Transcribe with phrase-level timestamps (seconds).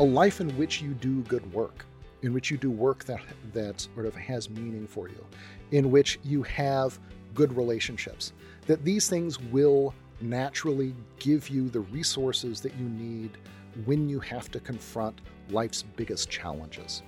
[0.00, 1.84] a life in which you do good work,
[2.22, 3.20] in which you do work that
[3.52, 5.26] that sort of has meaning for you,
[5.72, 6.98] in which you have
[7.34, 8.32] good relationships,
[8.66, 13.36] that these things will naturally give you the resources that you need
[13.84, 17.02] when you have to confront life's biggest challenges.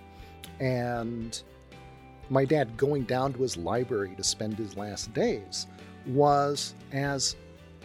[0.61, 1.43] And
[2.29, 5.67] my dad going down to his library to spend his last days
[6.07, 7.37] was as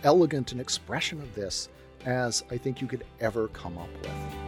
[0.04, 1.70] elegant an expression of this
[2.06, 4.47] as I think you could ever come up with.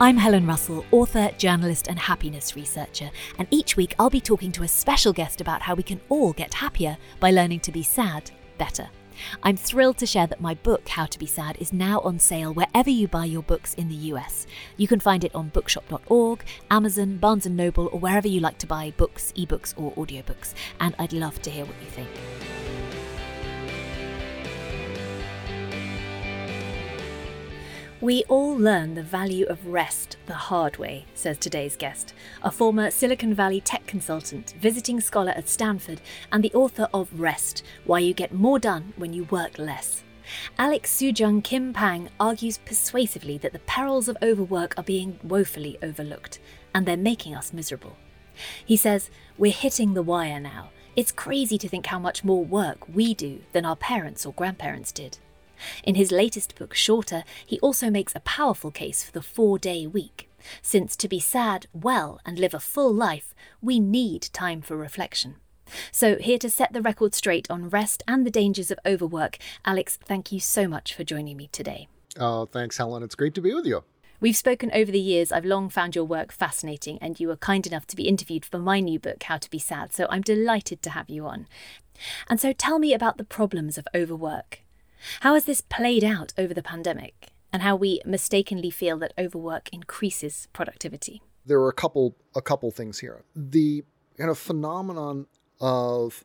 [0.00, 4.64] I'm Helen Russell, author, journalist, and happiness researcher, and each week I'll be talking to
[4.64, 8.32] a special guest about how we can all get happier by learning to be sad
[8.58, 8.88] better.
[9.44, 12.52] I'm thrilled to share that my book, How to Be Sad, is now on sale
[12.52, 14.48] wherever you buy your books in the US.
[14.76, 18.66] You can find it on bookshop.org, Amazon, Barnes & Noble, or wherever you like to
[18.66, 22.10] buy books, ebooks, or audiobooks, and I'd love to hear what you think.
[28.04, 32.90] We all learn the value of rest the hard way, says today's guest, a former
[32.90, 38.12] Silicon Valley tech consultant, visiting scholar at Stanford, and the author of Rest Why You
[38.12, 40.04] Get More Done When You Work Less.
[40.58, 46.40] Alex Soojung Kim Pang argues persuasively that the perils of overwork are being woefully overlooked,
[46.74, 47.96] and they're making us miserable.
[48.62, 50.72] He says, We're hitting the wire now.
[50.94, 54.92] It's crazy to think how much more work we do than our parents or grandparents
[54.92, 55.16] did.
[55.82, 59.86] In his latest book, Shorter, he also makes a powerful case for the four day
[59.86, 60.28] week,
[60.62, 65.36] since to be sad, well, and live a full life, we need time for reflection.
[65.90, 69.98] So, here to set the record straight on rest and the dangers of overwork, Alex,
[70.04, 71.88] thank you so much for joining me today.
[72.18, 73.02] Oh, thanks, Helen.
[73.02, 73.82] It's great to be with you.
[74.20, 75.32] We've spoken over the years.
[75.32, 78.58] I've long found your work fascinating, and you were kind enough to be interviewed for
[78.58, 79.92] my new book, How to Be Sad.
[79.92, 81.46] So I'm delighted to have you on.
[82.28, 84.60] And so tell me about the problems of overwork.
[85.20, 89.68] How has this played out over the pandemic and how we mistakenly feel that overwork
[89.72, 91.22] increases productivity?
[91.46, 93.22] There are a couple a couple things here.
[93.36, 93.84] The
[94.16, 95.26] kind of phenomenon
[95.60, 96.24] of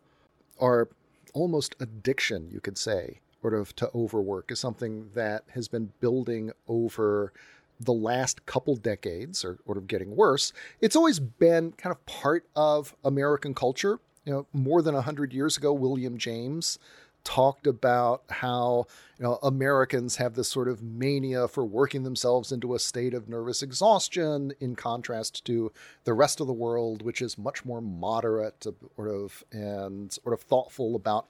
[0.60, 0.90] our
[1.34, 6.52] almost addiction, you could say, sort of to overwork is something that has been building
[6.68, 7.34] over
[7.80, 10.52] the last couple decades or sort of getting worse.
[10.82, 14.00] It's always been kind of part of American culture.
[14.26, 16.78] You know, more than 100 years ago, William James
[17.24, 18.86] talked about how
[19.18, 23.30] you know Americans have this sort of mania for working themselves into a state of
[23.30, 25.72] nervous exhaustion in contrast to
[26.06, 30.42] the rest of the world which is much more moderate sort of and sort of
[30.42, 31.28] thoughtful about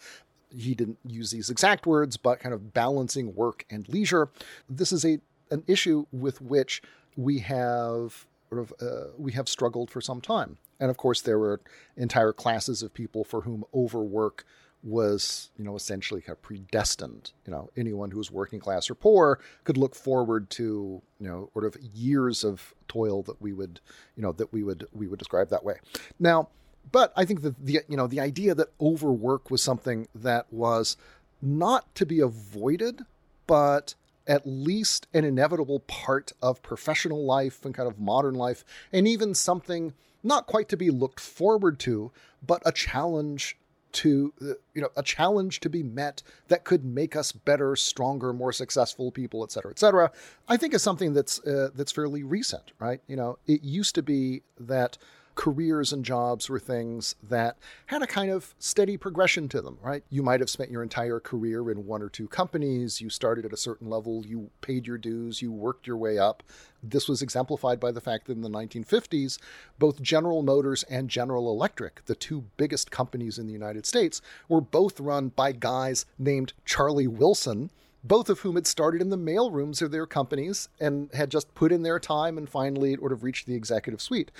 [0.55, 4.29] he didn't use these exact words but kind of balancing work and leisure.
[4.69, 5.19] This is a
[5.51, 6.81] an issue with which
[7.17, 10.57] we have sort of uh, we have struggled for some time.
[10.79, 11.61] And of course there were
[11.97, 14.45] entire classes of people for whom overwork
[14.83, 17.31] was, you know, essentially kind of predestined.
[17.45, 21.49] You know, anyone who was working class or poor could look forward to, you know,
[21.53, 23.81] sort of years of toil that we would,
[24.15, 25.75] you know, that we would we would describe that way.
[26.19, 26.49] Now,
[26.91, 30.97] but I think that the you know the idea that overwork was something that was
[31.41, 33.01] not to be avoided,
[33.47, 33.95] but
[34.27, 38.63] at least an inevitable part of professional life and kind of modern life,
[38.93, 42.11] and even something not quite to be looked forward to,
[42.45, 43.57] but a challenge
[43.91, 44.33] to
[44.73, 49.11] you know a challenge to be met that could make us better stronger more successful
[49.11, 50.11] people et cetera et cetera
[50.47, 53.01] i think is something that's uh, that's fairly recent right?
[53.07, 54.97] You know it used to be that
[55.39, 57.55] careers and jobs were things that
[57.85, 60.03] had a kind of steady progression to them, right?
[60.09, 62.99] You might have spent your entire career in one or two companies.
[62.99, 66.43] You started at a certain level, you paid your dues, you worked your way up.
[66.83, 69.39] This was exemplified by the fact that in the 1950s,
[69.79, 74.59] both General Motors and General Electric, the two biggest companies in the United States, were
[74.59, 77.71] both run by guys named Charlie Wilson
[78.01, 81.69] both of whom had started in the mailrooms of their companies and had just put
[81.69, 84.31] in their time and finally sort of reached the executive suite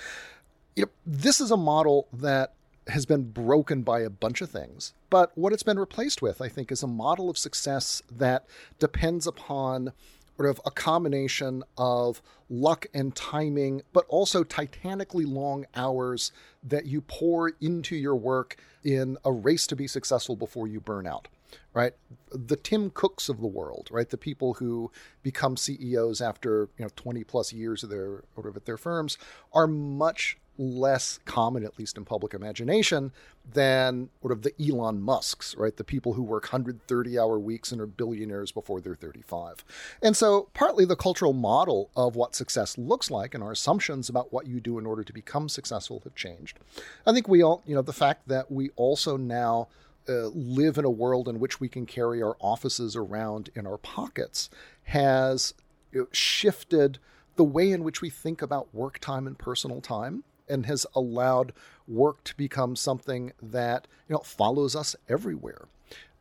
[0.76, 2.54] you know, this is a model that
[2.86, 4.92] has been broken by a bunch of things.
[5.10, 8.46] But what it's been replaced with, I think, is a model of success that
[8.78, 9.92] depends upon
[10.36, 16.32] sort of a combination of luck and timing, but also titanically long hours
[16.62, 21.06] that you pour into your work in a race to be successful before you burn
[21.06, 21.28] out
[21.72, 21.92] right?
[22.32, 24.08] The Tim Cooks of the world, right?
[24.08, 24.90] The people who
[25.22, 29.18] become CEOs after you know 20 plus years of their at their firms
[29.52, 33.12] are much less common, at least in public imagination,
[33.52, 35.74] than sort of the Elon Musks, right?
[35.74, 39.64] The people who work 130 hour weeks and are billionaires before they're 35.
[40.02, 44.32] And so, partly the cultural model of what success looks like and our assumptions about
[44.32, 46.58] what you do in order to become successful have changed.
[47.06, 49.68] I think we all, you know, the fact that we also now
[50.08, 53.78] uh, live in a world in which we can carry our offices around in our
[53.78, 54.50] pockets
[54.84, 55.54] has
[55.92, 56.98] you know, shifted
[57.36, 61.52] the way in which we think about work time and personal time and has allowed
[61.86, 65.68] work to become something that you know follows us everywhere.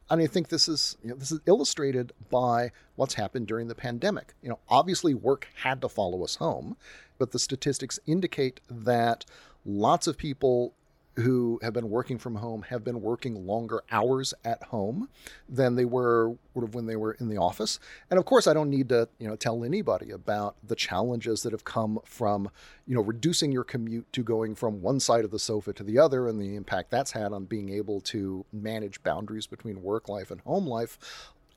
[0.09, 3.75] And I think this is you know, this is illustrated by what's happened during the
[3.75, 4.33] pandemic.
[4.41, 6.77] You know, obviously work had to follow us home,
[7.17, 9.25] but the statistics indicate that
[9.65, 10.73] lots of people
[11.15, 15.09] who have been working from home have been working longer hours at home
[15.47, 17.79] than they were sort of when they were in the office.
[18.09, 21.51] And of course, I don't need to you know tell anybody about the challenges that
[21.51, 22.49] have come from
[22.87, 25.97] you know reducing your commute to going from one side of the sofa to the
[25.97, 30.31] other, and the impact that's had on being able to manage boundaries between work life
[30.31, 30.97] and home life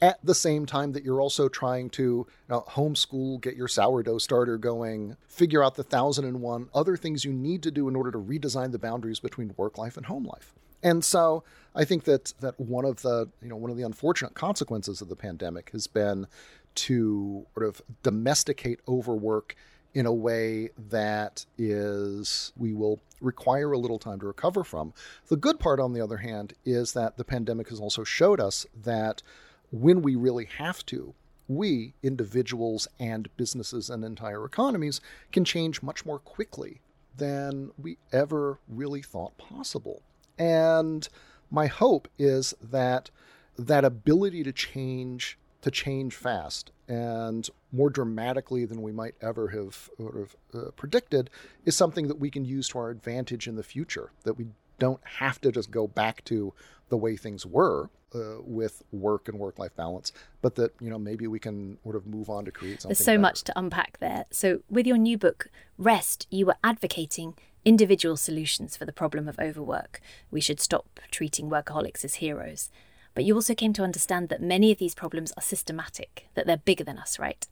[0.02, 4.18] at the same time that you're also trying to you know, homeschool, get your sourdough
[4.18, 7.94] starter going, figure out the thousand and one other things you need to do in
[7.94, 10.52] order to redesign the boundaries between work life and home life.
[10.82, 11.44] And so
[11.76, 15.08] I think that that one of the you know one of the unfortunate consequences of
[15.08, 16.26] the pandemic has been
[16.74, 19.54] to sort of domesticate overwork
[19.94, 24.92] in a way that is we will require a little time to recover from.
[25.28, 28.66] The good part on the other hand is that the pandemic has also showed us
[28.82, 29.22] that
[29.72, 31.14] when we really have to,
[31.48, 35.00] we, individuals and businesses and entire economies,
[35.32, 36.80] can change much more quickly
[37.16, 40.02] than we ever really thought possible.
[40.38, 41.08] And
[41.50, 43.10] my hope is that
[43.58, 49.88] that ability to change to change fast and more dramatically than we might ever have,
[49.98, 51.30] have uh, predicted
[51.64, 54.46] is something that we can use to our advantage in the future that we
[54.78, 56.52] don't have to just go back to
[56.88, 60.98] the way things were uh, with work and work life balance, but that you know
[60.98, 62.90] maybe we can sort of move on to create something.
[62.90, 63.20] There's so better.
[63.20, 64.26] much to unpack there.
[64.30, 65.48] So with your new book,
[65.78, 67.34] Rest, you were advocating
[67.64, 70.00] individual solutions for the problem of overwork.
[70.30, 72.70] We should stop treating workaholics as heroes.
[73.14, 76.56] But you also came to understand that many of these problems are systematic, that they're
[76.56, 77.46] bigger than us, right?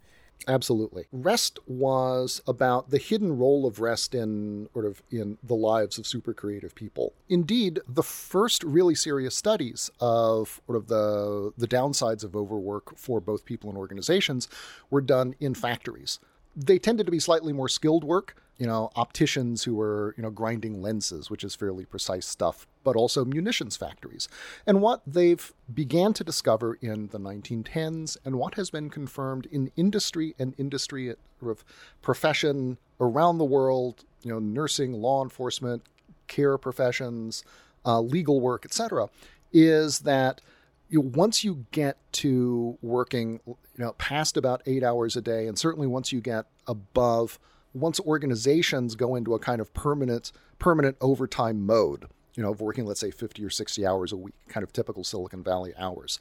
[0.49, 1.07] Absolutely.
[1.13, 6.07] Rest was about the hidden role of rest in sort of in the lives of
[6.07, 7.13] super creative people.
[7.29, 13.21] Indeed, the first really serious studies of sort of the the downsides of overwork for
[13.21, 14.49] both people and organizations
[14.89, 16.19] were done in factories.
[16.57, 20.31] They tended to be slightly more skilled work, you know, opticians who were, you know,
[20.31, 24.29] grinding lenses, which is fairly precise stuff, but also munitions factories.
[24.67, 29.71] And what they've began to discover in the 1910s and what has been confirmed in
[29.77, 31.65] industry and industry of
[32.03, 35.83] profession around the world, you know, nursing, law enforcement,
[36.27, 37.45] care professions,
[37.85, 39.09] uh, legal work, etc.,
[39.53, 40.41] is that
[40.89, 45.59] you, once you get to working, you know, past about eight hours a day, and
[45.59, 47.39] certainly once you get above
[47.73, 52.87] once organizations go into a kind of permanent permanent overtime mode, you know, of working
[52.87, 56.19] let's say 50 or 60 hours a week, kind of typical Silicon Valley hours.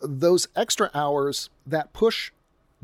[0.00, 2.30] Those extra hours that push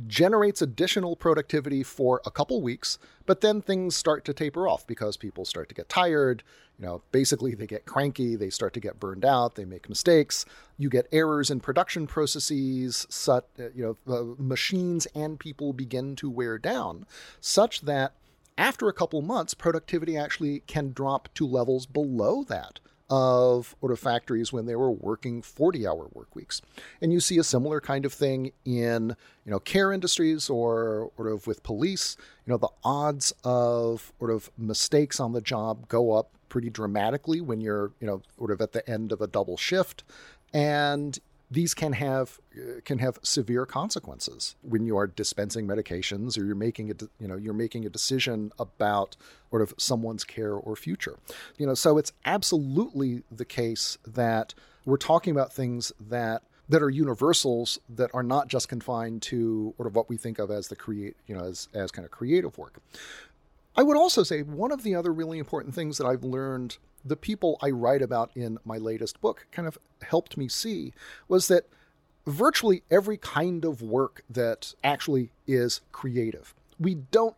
[0.07, 5.17] generates additional productivity for a couple weeks, but then things start to taper off because
[5.17, 6.43] people start to get tired.
[6.79, 10.45] You know, basically they get cranky, they start to get burned out, they make mistakes.
[10.77, 16.29] You get errors in production processes, such, you know, uh, machines and people begin to
[16.29, 17.07] wear down,
[17.41, 18.15] such that
[18.57, 22.81] after a couple months, productivity actually can drop to levels below that
[23.11, 26.63] of of factories when they were working 40 hour work weeks.
[27.01, 31.31] And you see a similar kind of thing in, you know, care industries or sort
[31.31, 32.17] of with police.
[32.47, 37.41] You know, the odds of sort of mistakes on the job go up pretty dramatically
[37.41, 40.03] when you're, you know, sort of at the end of a double shift.
[40.53, 41.19] And
[41.51, 46.55] these can have uh, can have severe consequences when you are dispensing medications or you're
[46.55, 49.17] making a you know you're making a decision about
[49.51, 51.17] sort of someone's care or future.
[51.59, 56.91] You know so it's absolutely the case that we're talking about things that that are
[56.91, 60.77] universals that are not just confined to sort of what we think of as the
[60.77, 62.79] create you know as as kind of creative work.
[63.77, 67.17] I would also say one of the other really important things that I've learned the
[67.17, 70.93] people I write about in my latest book kind of helped me see
[71.29, 71.69] was that
[72.27, 76.55] virtually every kind of work that actually is creative.
[76.79, 77.37] We don't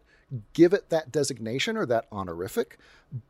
[0.52, 2.78] give it that designation or that honorific,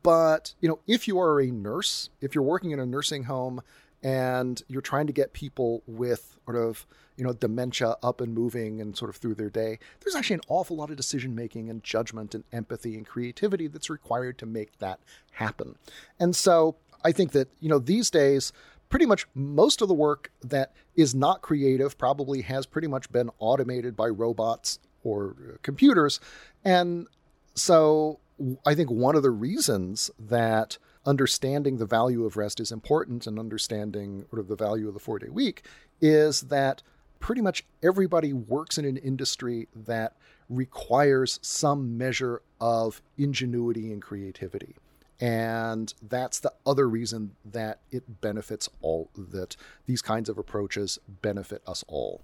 [0.03, 3.61] but you know, if you are a nurse, if you're working in a nursing home
[4.03, 6.85] and you're trying to get people with sort of
[7.15, 9.79] you know dementia up and moving and sort of through their day.
[10.01, 13.89] There's actually an awful lot of decision making and judgment and empathy and creativity that's
[13.89, 14.99] required to make that
[15.31, 15.75] happen.
[16.19, 18.51] And so i think that you know these days
[18.89, 23.29] pretty much most of the work that is not creative probably has pretty much been
[23.39, 26.19] automated by robots or uh, computers.
[26.63, 27.07] And
[27.53, 28.19] so
[28.65, 30.77] i think one of the reasons that
[31.07, 34.99] understanding the value of rest is important and understanding sort of the value of the
[34.99, 35.63] four day week
[36.01, 36.83] is that
[37.19, 40.15] pretty much everybody works in an industry that
[40.49, 44.75] requires some measure of ingenuity and creativity.
[45.19, 49.55] And that's the other reason that it benefits all, that
[49.87, 52.21] these kinds of approaches benefit us all.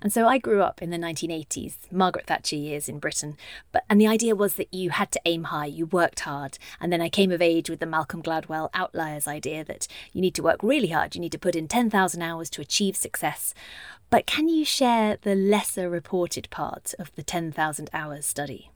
[0.00, 3.36] And so I grew up in the 1980s, Margaret Thatcher years in Britain,
[3.72, 6.92] but and the idea was that you had to aim high, you worked hard, and
[6.92, 10.42] then I came of age with the Malcolm Gladwell outliers idea that you need to
[10.42, 13.54] work really hard, you need to put in 10,000 hours to achieve success.
[14.10, 18.70] But can you share the lesser reported part of the 10,000 hours study?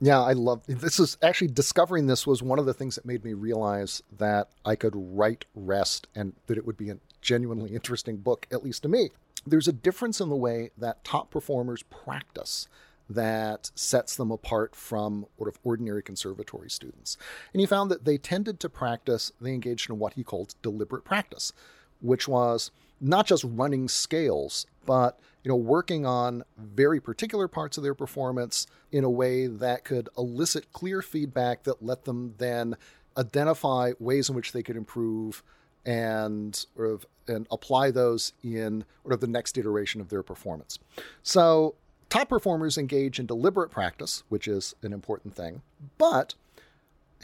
[0.00, 0.98] Yeah, I love this.
[0.98, 4.74] Is actually discovering this was one of the things that made me realize that I
[4.74, 8.88] could write rest and that it would be a genuinely interesting book, at least to
[8.88, 9.10] me.
[9.46, 12.68] There's a difference in the way that top performers practice
[13.10, 17.16] that sets them apart from sort of ordinary conservatory students.
[17.52, 21.04] And he found that they tended to practice, they engaged in what he called deliberate
[21.04, 21.52] practice,
[22.00, 22.70] which was
[23.00, 28.66] not just running scales, but you know, working on very particular parts of their performance
[28.92, 32.76] in a way that could elicit clear feedback that let them then
[33.16, 35.42] identify ways in which they could improve
[35.84, 40.78] and sort of and apply those in sort of the next iteration of their performance.
[41.22, 41.76] So
[42.08, 45.62] top performers engage in deliberate practice, which is an important thing,
[45.98, 46.34] but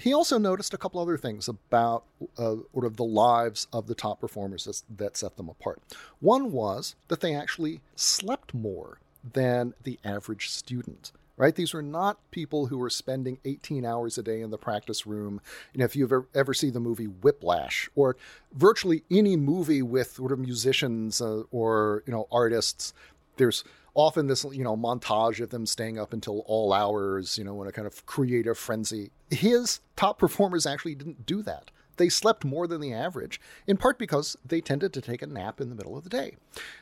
[0.01, 2.05] he also noticed a couple other things about
[2.39, 5.83] uh, sort of the lives of the top performers that set them apart.
[6.21, 9.01] One was that they actually slept more
[9.33, 11.11] than the average student.
[11.39, 11.55] Right?
[11.55, 15.41] These were not people who were spending 18 hours a day in the practice room.
[15.75, 18.17] Know, if you've ever, ever seen the movie Whiplash, or
[18.53, 22.93] virtually any movie with sort of musicians uh, or you know artists,
[23.37, 23.65] there's
[23.95, 27.69] often this you know montage of them staying up until all hours you know in
[27.69, 32.69] a kind of creative frenzy his top performers actually didn't do that they slept more
[32.69, 35.97] than the average in part because they tended to take a nap in the middle
[35.97, 36.37] of the day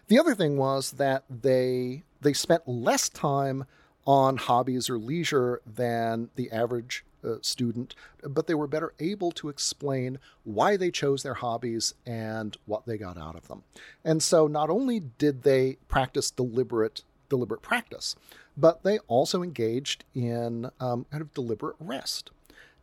[0.08, 3.64] the other thing was that they they spent less time
[4.06, 9.48] on hobbies or leisure than the average uh, student, but they were better able to
[9.48, 13.64] explain why they chose their hobbies and what they got out of them.
[14.04, 18.14] And so not only did they practice deliberate deliberate practice,
[18.56, 22.30] but they also engaged in um, kind of deliberate rest.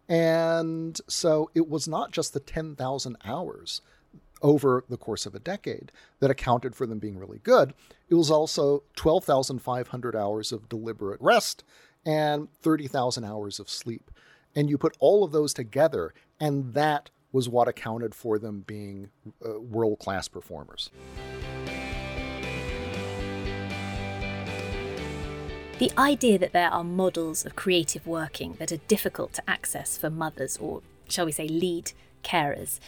[0.10, 3.82] And so it was not just the 10,000 hours
[4.42, 7.74] over the course of a decade that accounted for them being really good.
[8.14, 11.64] It was also 12,500 hours of deliberate rest
[12.06, 14.12] and 30,000 hours of sleep.
[14.56, 19.10] And you put all of those together, and that was what accounted for them being
[19.44, 20.92] uh, world class performers.
[25.80, 30.12] The idea that there are models of creative working that are difficult to access for
[30.12, 31.94] mothers or, shall we say, lead
[32.24, 32.80] carers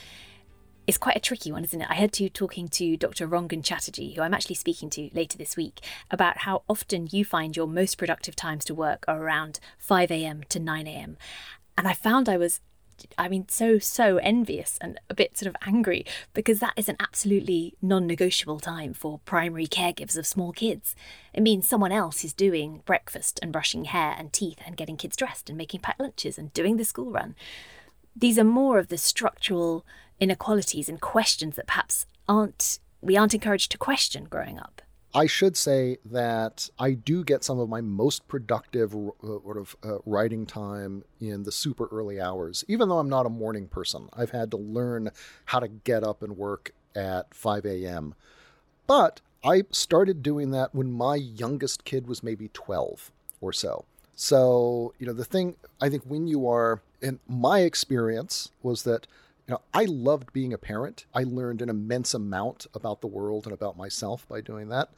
[0.88, 1.88] is quite a tricky one, isn't it?
[1.90, 3.28] I heard you talking to Dr.
[3.28, 7.56] Rangan Chatterjee, who I'm actually speaking to later this week, about how often you find
[7.56, 10.44] your most productive times to work are around 5 a.m.
[10.50, 11.18] to 9 a.m.
[11.78, 12.62] And I found I was,
[13.18, 16.98] I mean, so, so envious and a bit sort of angry because that is an
[17.00, 20.96] absolutely non negotiable time for primary caregivers of small kids.
[21.34, 25.18] It means someone else is doing breakfast and brushing hair and teeth and getting kids
[25.18, 27.36] dressed and making packed lunches and doing the school run.
[28.16, 29.84] These are more of the structural
[30.20, 34.82] inequalities and questions that perhaps aren't we aren't encouraged to question growing up.
[35.14, 39.76] I should say that I do get some of my most productive uh, sort of
[39.82, 44.10] uh, writing time in the super early hours, even though I'm not a morning person.
[44.12, 45.12] I've had to learn
[45.46, 48.14] how to get up and work at 5 a.m.
[48.88, 53.86] But I started doing that when my youngest kid was maybe 12 or so.
[54.16, 59.08] So, you know, the thing I think when you are, in my experience was that
[59.48, 61.06] you know, I loved being a parent.
[61.14, 64.90] I learned an immense amount about the world and about myself by doing that.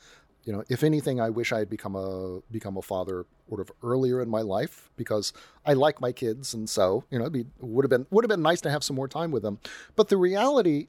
[0.46, 3.70] You know, if anything, I wish I had become a become a father sort of
[3.84, 5.34] earlier in my life because
[5.66, 8.42] I like my kids, and so you know, it would have been would have been
[8.42, 9.60] nice to have some more time with them.
[9.98, 10.88] But the reality,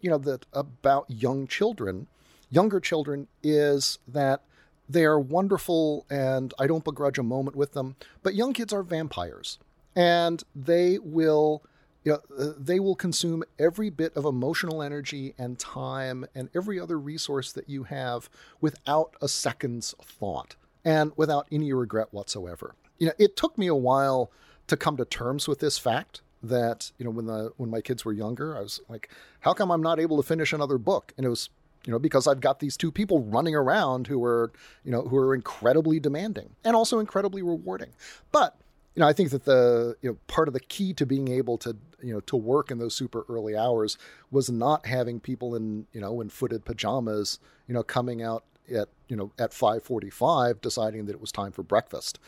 [0.00, 2.06] you know, that about young children,
[2.50, 4.40] younger children, is that
[4.88, 7.96] they are wonderful, and I don't begrudge a moment with them.
[8.22, 9.58] But young kids are vampires,
[9.94, 11.62] and they will
[12.04, 16.78] you know, uh, they will consume every bit of emotional energy and time and every
[16.78, 18.28] other resource that you have
[18.60, 22.74] without a second's thought and without any regret whatsoever.
[22.98, 24.30] You know, it took me a while
[24.66, 28.04] to come to terms with this fact that, you know, when the when my kids
[28.04, 31.12] were younger, I was like, how come I'm not able to finish another book?
[31.16, 31.48] And it was
[31.86, 34.52] you know, because I've got these two people running around who are,
[34.84, 37.90] you know, who are incredibly demanding and also incredibly rewarding.
[38.32, 38.56] But
[38.94, 41.58] you know, I think that the you know part of the key to being able
[41.58, 43.98] to you know to work in those super early hours
[44.30, 48.88] was not having people in you know in footed pajamas you know coming out at
[49.08, 52.18] you know at 5:45 deciding that it was time for breakfast.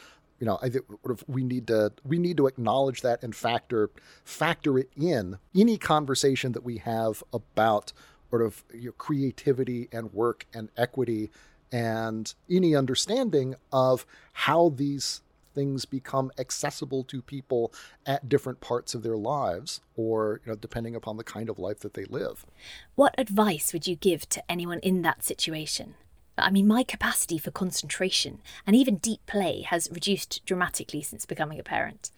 [0.40, 0.84] You know i think
[1.26, 3.90] we need to we need to acknowledge that and factor
[4.24, 5.38] factor it in.
[5.54, 7.92] Any conversation that we have about
[8.28, 11.30] sort of you know, creativity and work and equity
[11.72, 15.22] and any understanding of how these
[15.56, 17.72] things become accessible to people
[18.04, 21.80] at different parts of their lives or you know depending upon the kind of life
[21.80, 22.46] that they live
[22.94, 25.94] what advice would you give to anyone in that situation
[26.38, 31.58] I mean, my capacity for concentration and even deep play has reduced dramatically since becoming
[31.58, 32.10] a parent.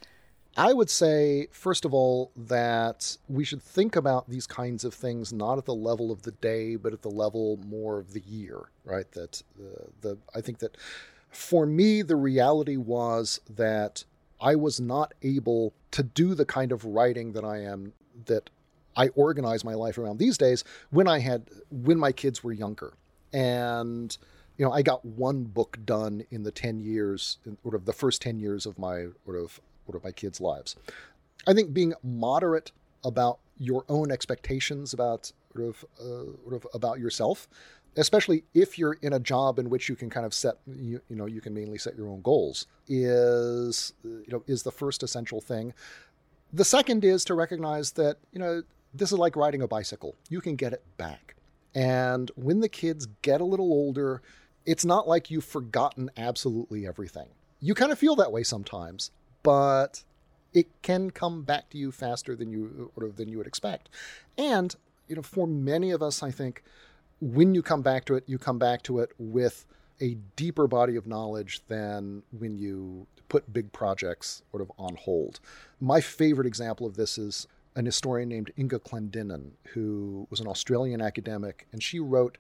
[0.56, 5.32] I would say, first of all, that we should think about these kinds of things
[5.32, 8.70] not at the level of the day, but at the level more of the year,
[8.84, 9.10] right?
[9.12, 10.76] That uh, the I think that
[11.38, 14.02] for me, the reality was that
[14.40, 17.92] I was not able to do the kind of writing that I am
[18.26, 18.50] that
[18.96, 22.92] I organize my life around these days when I had when my kids were younger.
[23.32, 24.18] And
[24.56, 28.20] you know, I got one book done in the 10 years, sort of the first
[28.20, 30.74] 10 years of my sort of sort of my kids' lives.
[31.46, 32.72] I think being moderate
[33.04, 37.48] about your own expectations about sort of, uh, sort of about yourself
[37.96, 41.16] especially if you're in a job in which you can kind of set you, you
[41.16, 45.40] know you can mainly set your own goals is you know is the first essential
[45.40, 45.72] thing.
[46.52, 48.62] The second is to recognize that you know
[48.94, 50.14] this is like riding a bicycle.
[50.28, 51.34] You can get it back.
[51.74, 54.22] And when the kids get a little older
[54.66, 57.28] it's not like you've forgotten absolutely everything.
[57.58, 59.10] You kind of feel that way sometimes
[59.42, 60.02] but
[60.52, 63.88] it can come back to you faster than you or than you would expect.
[64.36, 64.74] And
[65.08, 66.62] you know for many of us i think
[67.20, 69.66] when you come back to it, you come back to it with
[70.00, 75.40] a deeper body of knowledge than when you put big projects sort of on hold.
[75.80, 77.46] My favorite example of this is
[77.76, 82.38] an historian named Inga Clendinnen, who was an Australian academic, and she wrote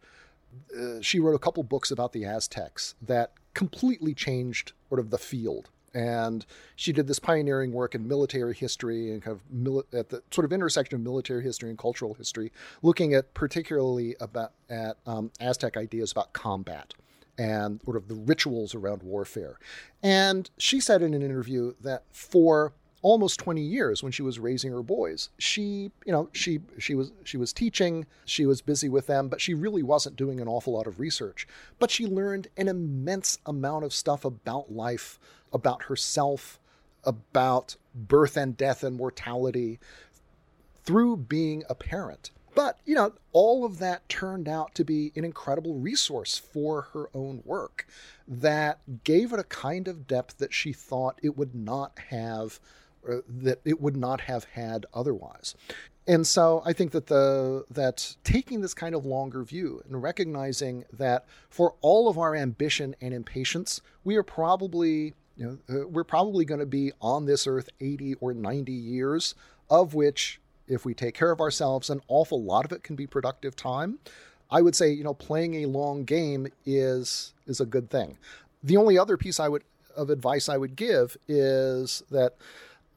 [0.76, 5.18] uh, she wrote a couple books about the Aztecs that completely changed sort of the
[5.18, 6.44] field and
[6.76, 10.44] she did this pioneering work in military history and kind of mili- at the sort
[10.44, 15.76] of intersection of military history and cultural history, looking at particularly about at um, Aztec
[15.76, 16.94] ideas about combat
[17.38, 19.58] and sort of the rituals around warfare.
[20.02, 24.72] And she said in an interview that for almost 20 years when she was raising
[24.72, 29.06] her boys she you know she she was she was teaching she was busy with
[29.06, 31.46] them but she really wasn't doing an awful lot of research
[31.78, 35.20] but she learned an immense amount of stuff about life
[35.52, 36.58] about herself,
[37.04, 39.78] about birth and death and mortality
[40.84, 42.30] through being a parent.
[42.54, 47.08] But, you know, all of that turned out to be an incredible resource for her
[47.14, 47.86] own work
[48.26, 52.58] that gave it a kind of depth that she thought it would not have
[53.28, 55.54] that it would not have had otherwise.
[56.06, 60.84] And so I think that the that taking this kind of longer view and recognizing
[60.92, 66.04] that for all of our ambition and impatience, we are probably you know, uh, we're
[66.04, 69.34] probably going to be on this earth 80 or 90 years,
[69.70, 73.06] of which, if we take care of ourselves, an awful lot of it can be
[73.06, 74.00] productive time.
[74.50, 78.18] I would say, you know, playing a long game is is a good thing.
[78.62, 79.62] The only other piece I would
[79.96, 82.36] of advice I would give is that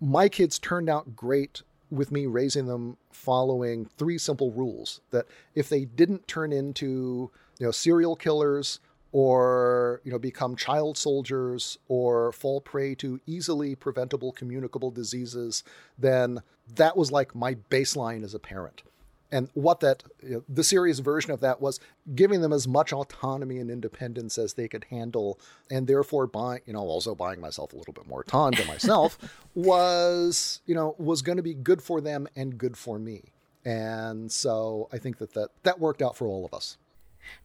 [0.02, 1.62] my kids turned out great
[1.92, 7.66] with me raising them following three simple rules that if they didn't turn into, you
[7.66, 8.80] know, serial killers
[9.12, 15.64] or you know become child soldiers or fall prey to easily preventable communicable diseases
[15.98, 16.42] then
[16.76, 18.84] that was like my baseline as a parent
[19.32, 21.80] and what that you know, the serious version of that was
[22.16, 25.40] giving them as much autonomy and independence as they could handle
[25.70, 29.18] and therefore buying you know also buying myself a little bit more time to myself
[29.56, 33.32] was you know was going to be good for them and good for me
[33.66, 36.78] and so i think that that, that worked out for all of us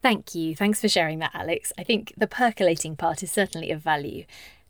[0.03, 0.57] Thank you.
[0.57, 1.73] Thanks for sharing that, Alex.
[1.79, 4.25] I think the percolating part is certainly of value.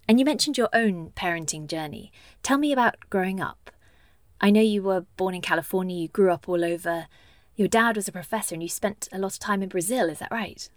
[0.08, 2.12] And you mentioned your own parenting journey.
[2.42, 3.70] Tell me about growing up.
[4.40, 7.06] I know you were born in California, you grew up all over.
[7.56, 10.18] Your dad was a professor and you spent a lot of time in Brazil, is
[10.18, 10.68] that right?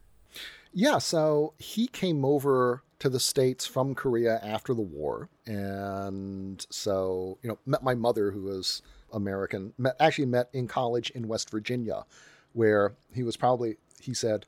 [0.71, 5.29] Yeah, so he came over to the States from Korea after the war.
[5.45, 11.09] And so, you know, met my mother, who was American, met, actually met in college
[11.11, 12.05] in West Virginia,
[12.53, 14.45] where he was probably he said,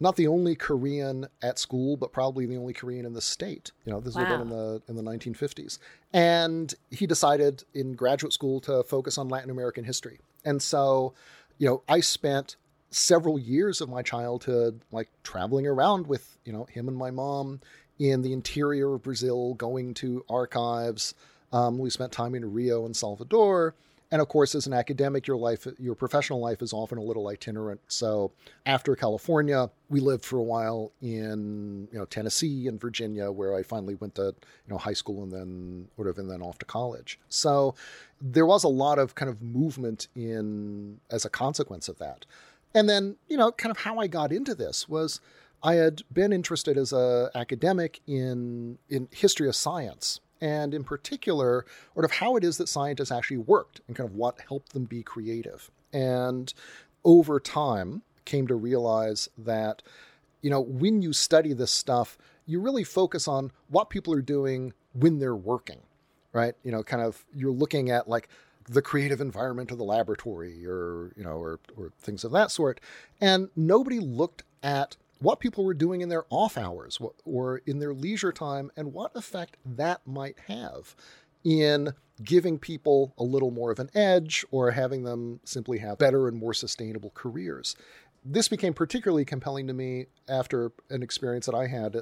[0.00, 3.72] not the only Korean at school, but probably the only Korean in the state.
[3.84, 4.22] You know, this wow.
[4.22, 5.78] would have been in the in the 1950s.
[6.12, 10.18] And he decided in graduate school to focus on Latin American history.
[10.44, 11.14] And so,
[11.58, 12.56] you know, I spent
[12.90, 17.60] several years of my childhood, like traveling around with, you know, him and my mom
[17.98, 21.14] in the interior of Brazil, going to archives.
[21.52, 23.74] Um, we spent time in Rio and Salvador.
[24.14, 27.26] And of course, as an academic, your life, your professional life is often a little
[27.26, 27.80] itinerant.
[27.88, 28.30] So
[28.64, 33.64] after California, we lived for a while in you know Tennessee and Virginia, where I
[33.64, 36.64] finally went to you know high school and then sort of and then off to
[36.64, 37.18] college.
[37.28, 37.74] So
[38.20, 42.24] there was a lot of kind of movement in as a consequence of that.
[42.72, 45.20] And then you know kind of how I got into this was
[45.60, 51.64] I had been interested as a academic in in history of science and in particular,
[51.94, 54.84] sort of how it is that scientists actually worked and kind of what helped them
[54.84, 55.70] be creative.
[55.90, 56.52] And
[57.02, 59.82] over time, came to realize that,
[60.42, 64.74] you know, when you study this stuff, you really focus on what people are doing
[64.92, 65.80] when they're working,
[66.34, 66.54] right?
[66.62, 68.28] You know, kind of you're looking at like
[68.68, 72.80] the creative environment of the laboratory or, you know, or, or things of that sort.
[73.18, 77.94] And nobody looked at what people were doing in their off hours or in their
[77.94, 80.94] leisure time and what effect that might have
[81.42, 86.28] in giving people a little more of an edge or having them simply have better
[86.28, 87.74] and more sustainable careers.
[88.22, 91.96] This became particularly compelling to me after an experience that I had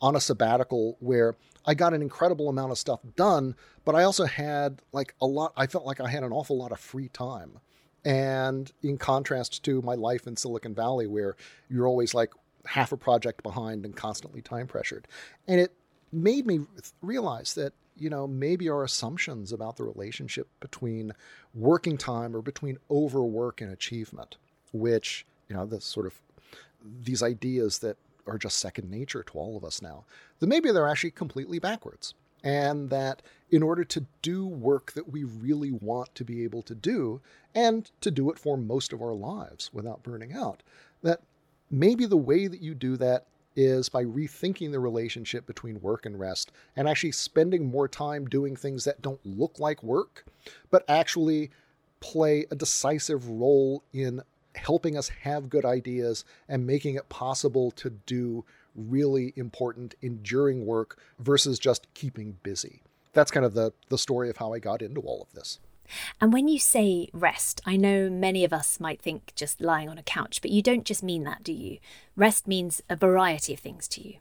[0.00, 1.34] on a sabbatical where
[1.64, 5.52] I got an incredible amount of stuff done, but I also had like a lot,
[5.56, 7.58] I felt like I had an awful lot of free time.
[8.04, 11.36] And in contrast to my life in Silicon Valley, where
[11.68, 12.32] you're always like,
[12.66, 15.06] half a project behind and constantly time pressured.
[15.46, 15.72] And it
[16.12, 16.60] made me
[17.02, 21.12] realize that, you know, maybe our assumptions about the relationship between
[21.54, 24.36] working time or between overwork and achievement,
[24.72, 26.20] which, you know, the sort of
[27.02, 30.04] these ideas that are just second nature to all of us now,
[30.40, 32.14] that maybe they're actually completely backwards.
[32.44, 36.74] And that in order to do work that we really want to be able to
[36.74, 37.20] do,
[37.54, 40.62] and to do it for most of our lives without burning out,
[41.02, 41.22] that
[41.70, 43.26] maybe the way that you do that
[43.56, 48.54] is by rethinking the relationship between work and rest and actually spending more time doing
[48.54, 50.26] things that don't look like work,
[50.70, 51.50] but actually
[52.00, 54.20] play a decisive role in
[54.54, 60.98] helping us have good ideas and making it possible to do really important, enduring work
[61.18, 62.82] versus just keeping busy.
[63.14, 65.58] That's kind of the, the story of how I got into all of this.
[66.20, 69.98] And when you say rest, I know many of us might think just lying on
[69.98, 71.78] a couch, but you don't just mean that, do you?
[72.14, 74.14] Rest means a variety of things to you.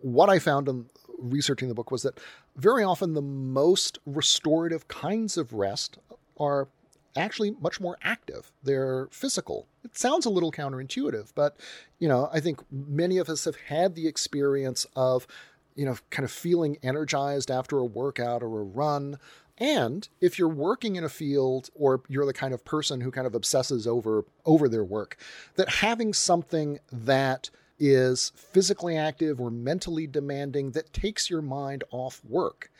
[0.00, 0.86] What I found in
[1.18, 2.18] researching the book was that
[2.56, 5.98] very often the most restorative kinds of rest
[6.38, 6.68] are
[7.16, 8.50] actually much more active.
[8.62, 9.66] They're physical.
[9.84, 11.56] It sounds a little counterintuitive, but
[11.98, 15.26] you know, I think many of us have had the experience of
[15.74, 19.18] you know, kind of feeling energized after a workout or a run,
[19.58, 23.26] and if you're working in a field or you're the kind of person who kind
[23.26, 25.16] of obsesses over over their work,
[25.56, 32.20] that having something that is physically active or mentally demanding that takes your mind off
[32.24, 32.70] work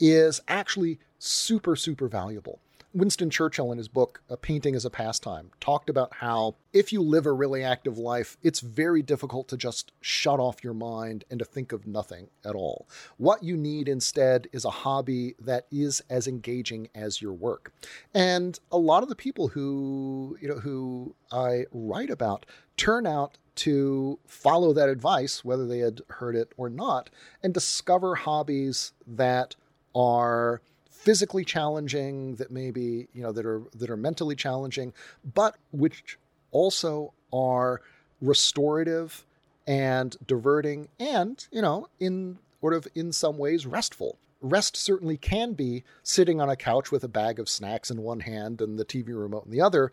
[0.00, 2.60] is actually super super valuable.
[2.94, 7.00] Winston Churchill, in his book, A Painting as a Pastime, talked about how if you
[7.00, 11.38] live a really active life, it's very difficult to just shut off your mind and
[11.38, 12.86] to think of nothing at all.
[13.16, 17.72] What you need instead is a hobby that is as engaging as your work.
[18.12, 22.44] And a lot of the people who, you know, who I write about
[22.76, 27.10] turn out to follow that advice, whether they had heard it or not,
[27.42, 29.56] and discover hobbies that
[29.94, 30.62] are
[31.02, 34.92] physically challenging, that maybe you know that are that are mentally challenging,
[35.34, 36.18] but which
[36.52, 37.80] also are
[38.20, 39.24] restorative
[39.66, 44.16] and diverting, and you know in sort of in some ways restful.
[44.40, 48.20] Rest certainly can be sitting on a couch with a bag of snacks in one
[48.20, 49.92] hand and the TV remote in the other.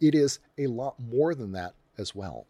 [0.00, 2.46] It is a lot more than that as well.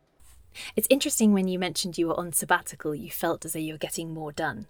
[0.77, 3.79] It's interesting when you mentioned you were on sabbatical, you felt as though you were
[3.79, 4.69] getting more done.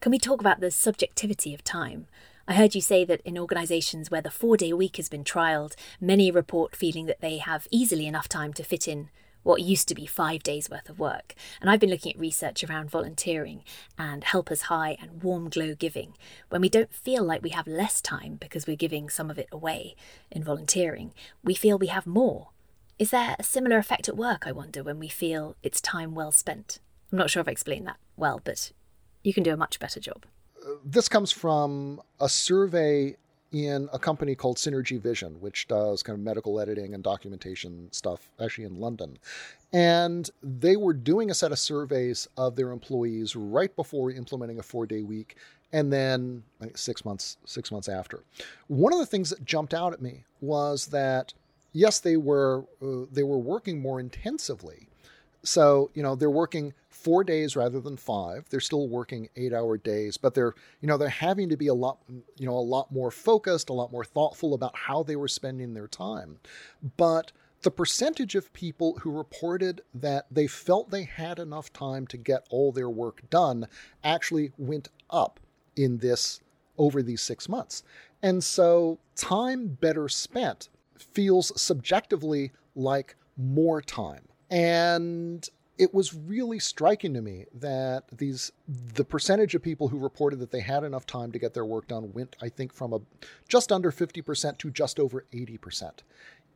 [0.00, 2.06] Can we talk about the subjectivity of time?
[2.48, 5.74] I heard you say that in organisations where the four day week has been trialled,
[6.00, 9.10] many report feeling that they have easily enough time to fit in
[9.42, 11.34] what used to be five days worth of work.
[11.60, 13.64] And I've been looking at research around volunteering
[13.98, 16.14] and helpers high and warm glow giving.
[16.48, 19.48] When we don't feel like we have less time because we're giving some of it
[19.50, 19.96] away
[20.30, 22.50] in volunteering, we feel we have more.
[22.96, 26.32] Is there a similar effect at work, I wonder, when we feel it's time well
[26.32, 26.78] spent?
[27.10, 28.70] I'm not sure if I explained that well, but
[29.24, 30.26] you can do a much better job
[30.84, 33.16] this comes from a survey
[33.52, 38.28] in a company called Synergy Vision, which does kind of medical editing and documentation stuff,
[38.42, 39.18] actually in London.
[39.72, 44.62] And they were doing a set of surveys of their employees right before implementing a
[44.62, 45.36] four-day week,
[45.72, 48.20] and then like six months six months after.
[48.68, 51.32] One of the things that jumped out at me was that
[51.72, 54.88] yes, they were uh, they were working more intensively.
[55.42, 58.48] So you know they're working four days rather than five.
[58.48, 61.74] They're still working eight hour days, but they're you know they're having to be a
[61.74, 61.98] lot
[62.36, 65.74] you know a lot more focused, a lot more thoughtful about how they were spending
[65.74, 66.38] their time.
[66.96, 67.32] But
[67.62, 72.46] the percentage of people who reported that they felt they had enough time to get
[72.50, 73.66] all their work done
[74.04, 75.40] actually went up
[75.74, 76.40] in this
[76.78, 77.82] over these six months.
[78.22, 84.28] And so time better spent feels subjectively like more time.
[84.50, 90.38] And it was really striking to me that these the percentage of people who reported
[90.38, 93.00] that they had enough time to get their work done went i think from a
[93.48, 95.92] just under 50% to just over 80%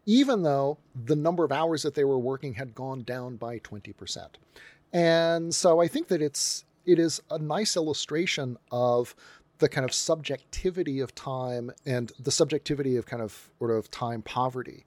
[0.07, 4.27] even though the number of hours that they were working had gone down by 20%
[4.93, 9.15] and so i think that it's it is a nice illustration of
[9.61, 14.23] the kind of subjectivity of time and the subjectivity of kind of sort of time
[14.23, 14.85] poverty.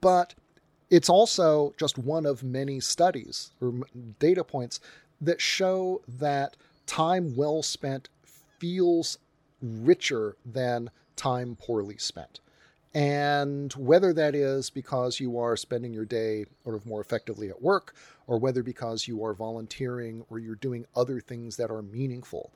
[0.00, 0.34] But
[0.92, 3.72] it's also just one of many studies or
[4.18, 4.78] data points
[5.22, 6.54] that show that
[6.86, 8.10] time well spent
[8.58, 9.16] feels
[9.62, 12.40] richer than time poorly spent.
[12.94, 17.62] And whether that is because you are spending your day sort of more effectively at
[17.62, 17.94] work,
[18.26, 22.52] or whether because you are volunteering or you're doing other things that are meaningful,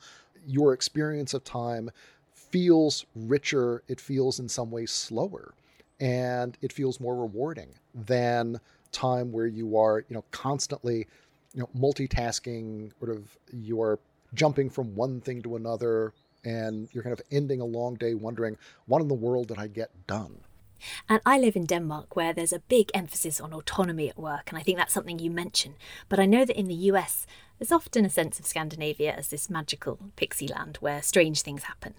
[0.47, 1.91] your experience of time
[2.35, 5.55] feels richer, it feels in some ways slower,
[6.01, 8.61] and it feels more rewarding than
[8.93, 11.07] time where you are, you know, constantly,
[11.55, 13.99] you know, multitasking, sort of you're
[14.35, 16.13] jumping from one thing to another,
[16.45, 18.57] and you're kind of ending a long day wondering,
[18.87, 20.39] what in the world did I get done?
[21.09, 24.59] And I live in Denmark where there's a big emphasis on autonomy at work, and
[24.59, 25.75] I think that's something you mention.
[26.09, 27.27] But I know that in the US,
[27.59, 31.95] there's often a sense of Scandinavia as this magical pixie land where strange things happen.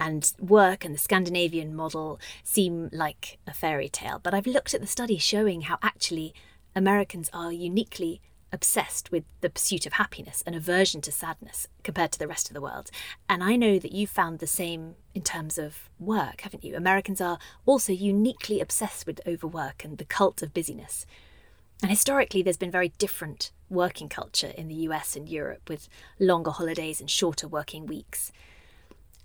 [0.00, 4.20] And work and the Scandinavian model seem like a fairy tale.
[4.22, 6.34] But I've looked at the studies showing how actually
[6.74, 8.20] Americans are uniquely
[8.54, 12.54] obsessed with the pursuit of happiness and aversion to sadness compared to the rest of
[12.54, 12.90] the world.
[13.28, 16.76] And I know that you found the same in terms of work, haven't you?
[16.76, 21.04] Americans are also uniquely obsessed with overwork and the cult of busyness.
[21.82, 25.88] And historically, there's been very different working culture in the US and Europe with
[26.20, 28.30] longer holidays and shorter working weeks.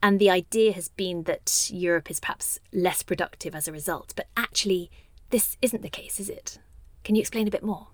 [0.02, 4.14] And the idea has been that Europe is perhaps less productive as a result.
[4.16, 4.90] But actually,
[5.30, 6.60] this isn't the case, is it?
[7.04, 7.88] Can you explain a bit more?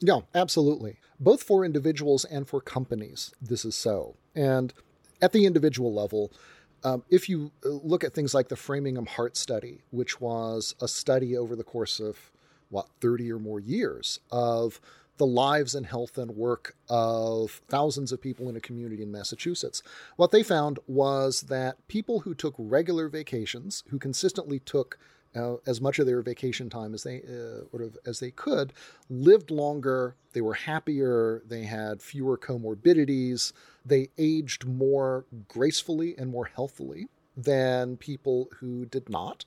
[0.00, 0.96] Yeah, absolutely.
[1.20, 4.16] Both for individuals and for companies, this is so.
[4.34, 4.72] And
[5.20, 6.32] at the individual level,
[6.84, 10.88] um, if you uh, look at things like the Framingham Heart Study, which was a
[10.88, 12.32] study over the course of,
[12.70, 14.80] what, 30 or more years of
[15.22, 19.80] the lives and health and work of thousands of people in a community in Massachusetts.
[20.16, 24.98] What they found was that people who took regular vacations, who consistently took
[25.36, 28.72] uh, as much of their vacation time as they uh, sort of as they could,
[29.08, 30.16] lived longer.
[30.32, 31.44] They were happier.
[31.46, 33.52] They had fewer comorbidities.
[33.86, 37.06] They aged more gracefully and more healthily
[37.36, 39.44] than people who did not.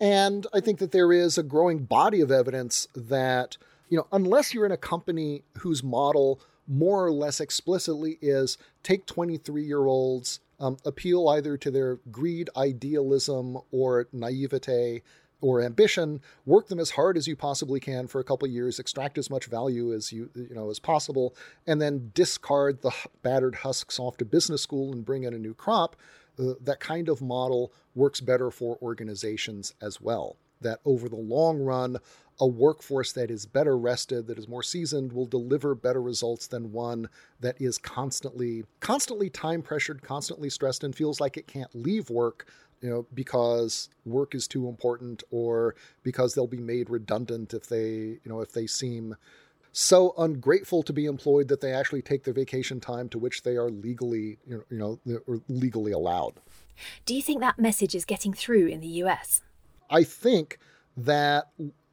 [0.00, 3.56] And I think that there is a growing body of evidence that
[3.92, 9.04] you know unless you're in a company whose model more or less explicitly is take
[9.04, 15.02] 23 year olds um, appeal either to their greed, idealism, or naivete,
[15.42, 19.18] or ambition, work them as hard as you possibly can for a couple years, extract
[19.18, 21.34] as much value as you you know as possible,
[21.66, 25.52] and then discard the battered husks off to business school and bring in a new
[25.52, 25.96] crop.
[26.38, 30.38] Uh, that kind of model works better for organizations as well.
[30.62, 31.98] That over the long run,
[32.40, 36.72] a workforce that is better rested, that is more seasoned, will deliver better results than
[36.72, 37.08] one
[37.40, 42.46] that is constantly, constantly time pressured, constantly stressed, and feels like it can't leave work
[42.82, 47.88] you know, because work is too important or because they'll be made redundant if they,
[47.88, 49.14] you know, if they seem
[49.70, 53.56] so ungrateful to be employed that they actually take their vacation time to which they
[53.56, 56.34] are legally, you know, you know legally allowed.
[57.06, 59.40] Do you think that message is getting through in the US?
[59.92, 60.58] I think
[60.96, 61.50] that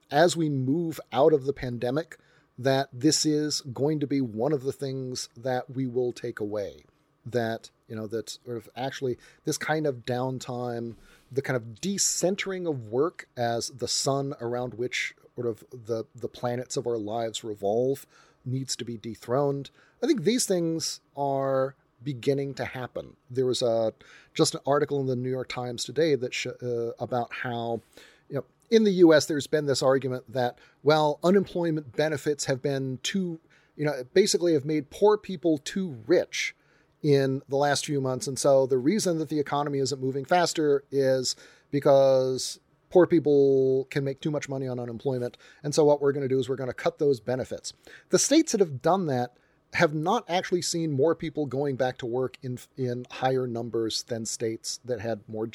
[0.10, 2.18] as we move out of the pandemic,
[2.58, 6.86] that this is going to be one of the things that we will take away.
[7.26, 10.96] That you know that sort of actually this kind of downtime
[11.32, 16.30] the kind of decentering of work as the sun around which sort of the the
[16.30, 18.08] planets of our lives revolve
[18.46, 19.70] needs to be dethroned.
[20.02, 23.94] I think these things are beginning to happen there was a
[24.34, 27.82] just an article in the new york times today that sh- uh, about how
[28.30, 33.00] you know in the us there's been this argument that well unemployment benefits have been
[33.04, 33.40] too
[33.76, 36.56] you know basically have made poor people too rich
[37.02, 38.28] in the last few months.
[38.28, 41.36] And so the reason that the economy isn't moving faster is
[41.72, 42.60] because
[42.90, 45.38] poor people can make too much money on unemployment.
[45.64, 47.74] And so what we're going to do is we're going to cut those benefits.
[48.10, 49.34] The states that have done that
[49.74, 54.26] have not actually seen more people going back to work in in higher numbers than
[54.26, 55.50] states that had more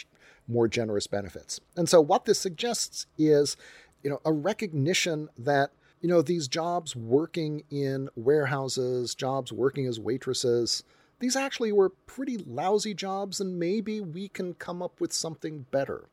[0.46, 1.60] more generous benefits.
[1.76, 3.56] And so what this suggests is,
[4.02, 9.98] you know, a recognition that you know these jobs working in warehouses, jobs working as
[9.98, 10.84] waitresses,
[11.18, 16.04] these actually were pretty lousy jobs and maybe we can come up with something better.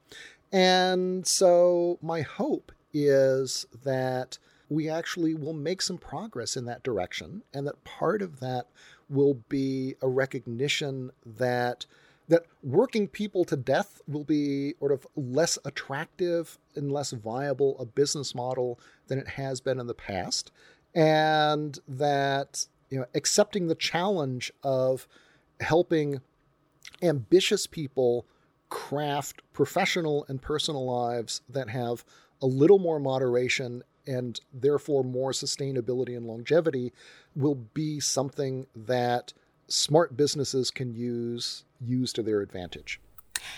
[0.52, 4.38] And so my hope is that
[4.71, 8.67] we actually will make some progress in that direction, and that part of that
[9.10, 11.86] will be a recognition that
[12.29, 17.86] that working people to death will be sort of less attractive and less viable a
[17.86, 20.53] business model than it has been in the past,
[20.95, 25.05] and that you know accepting the challenge of
[25.60, 26.21] helping
[27.01, 28.25] ambitious people
[28.69, 32.05] craft professional and personal lives that have
[32.41, 36.92] a little more moderation and therefore more sustainability and longevity
[37.36, 39.34] will be something that
[39.68, 43.00] smart businesses can use use to their advantage.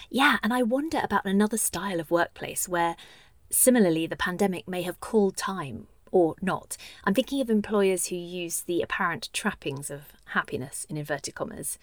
[0.10, 2.96] Yeah, and I wonder about another style of workplace where
[3.50, 6.78] similarly the pandemic may have called time or not.
[7.04, 11.78] I'm thinking of employers who use the apparent trappings of happiness in inverted commas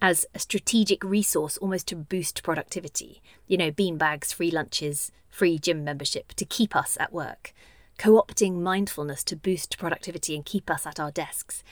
[0.00, 3.20] as a strategic resource almost to boost productivity.
[3.46, 7.52] You know, beanbags, free lunches, free gym membership to keep us at work
[7.98, 11.62] co opting mindfulness to boost productivity and keep us at our desks.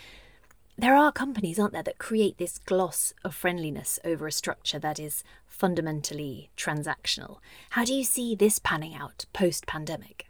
[0.79, 4.99] There are companies, aren't there, that create this gloss of friendliness over a structure that
[4.99, 7.39] is fundamentally transactional.
[7.71, 10.27] How do you see this panning out post pandemic?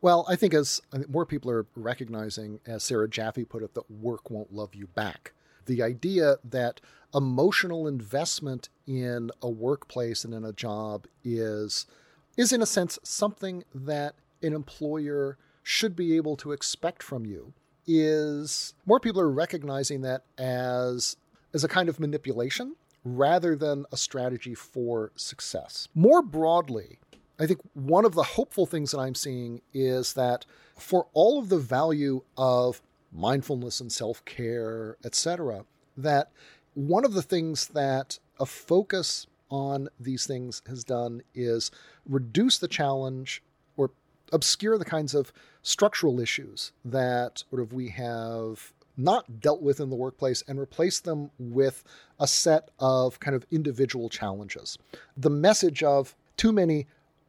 [0.00, 4.30] Well, I think as more people are recognizing, as Sarah Jaffe put it, that work
[4.30, 5.32] won't love you back.
[5.66, 6.80] The idea that
[7.14, 11.86] emotional investment in a workplace and in a job is
[12.36, 17.52] is in a sense something that an employer should be able to expect from you
[17.86, 21.16] is more people are recognizing that as
[21.54, 22.74] as a kind of manipulation
[23.04, 25.88] rather than a strategy for success.
[25.94, 26.98] More broadly,
[27.38, 30.46] I think one of the hopeful things that I'm seeing is that
[30.78, 32.80] for all of the value of
[33.12, 35.64] mindfulness and self-care, etc.,
[35.96, 36.30] that
[36.74, 41.70] one of the things that a focus on these things has done is
[42.06, 43.42] reduce the challenge
[44.32, 49.90] obscure the kinds of structural issues that sort of we have not dealt with in
[49.90, 51.82] the workplace and replace them with
[52.20, 54.76] a set of kind of individual challenges.
[55.16, 56.86] The message of too many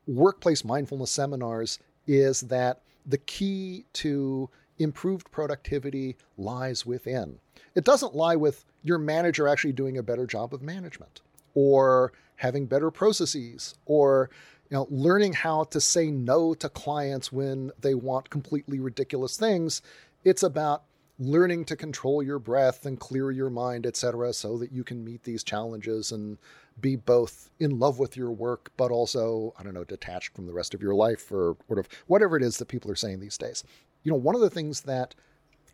[0.07, 7.39] workplace mindfulness seminars is that the key to improved productivity lies within.
[7.75, 11.21] It doesn't lie with your manager actually doing a better job of management
[11.53, 14.29] or having better processes or
[14.69, 19.81] you know, learning how to say no to clients when they want completely ridiculous things.
[20.23, 20.83] It's about
[21.19, 25.23] learning to control your breath and clear your mind, etc., so that you can meet
[25.23, 26.37] these challenges and
[26.81, 30.53] be both in love with your work, but also, I don't know, detached from the
[30.53, 33.63] rest of your life or whatever, whatever it is that people are saying these days.
[34.03, 35.13] You know, one of the things that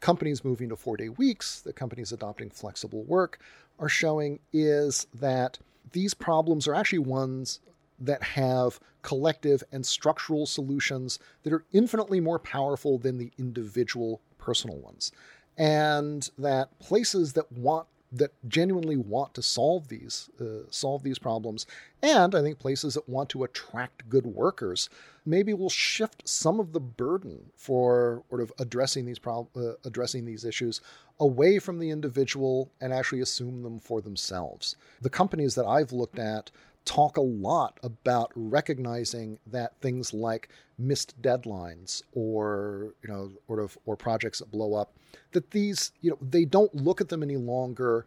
[0.02, 3.39] companies moving to four day weeks, the companies adopting flexible work
[3.80, 5.58] are showing is that
[5.91, 7.60] these problems are actually ones
[7.99, 14.77] that have collective and structural solutions that are infinitely more powerful than the individual personal
[14.77, 15.12] ones.
[15.57, 21.67] And that places that want that genuinely want to solve these uh, solve these problems
[22.01, 24.89] and i think places that want to attract good workers
[25.25, 30.25] maybe will shift some of the burden for sort of addressing these prob- uh, addressing
[30.25, 30.81] these issues
[31.19, 34.75] away from the individual and actually assume them for themselves.
[35.01, 36.51] The companies that i've looked at
[36.85, 43.77] talk a lot about recognizing that things like missed deadlines or you know sort of
[43.85, 44.93] or projects that blow up
[45.33, 48.05] that these you know they don't look at them any longer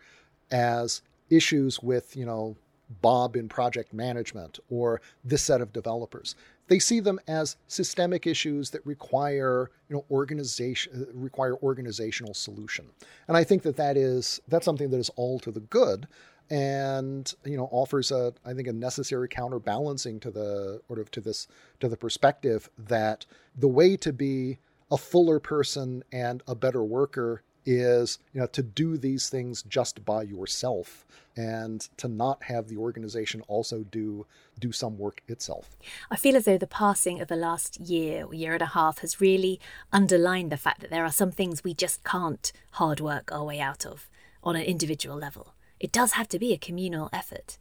[0.50, 2.56] as issues with you know
[3.00, 6.34] Bob in project management or this set of developers.
[6.68, 12.86] They see them as systemic issues that require, you know, organization require organizational solution.
[13.28, 16.06] And I think that that is that's something that is all to the good
[16.50, 21.20] and you know offers a I think a necessary counterbalancing to the sort of to
[21.20, 21.48] this
[21.80, 23.24] to the perspective that
[23.56, 24.58] the way to be
[24.90, 30.04] a fuller person and a better worker is you know to do these things just
[30.04, 31.06] by yourself
[31.36, 34.26] and to not have the organization also do
[34.58, 35.76] do some work itself.
[36.10, 38.98] I feel as though the passing of the last year or year and a half
[38.98, 39.58] has really
[39.92, 43.60] underlined the fact that there are some things we just can't hard work our way
[43.60, 44.08] out of
[44.42, 45.54] on an individual level.
[45.80, 47.58] It does have to be a communal effort.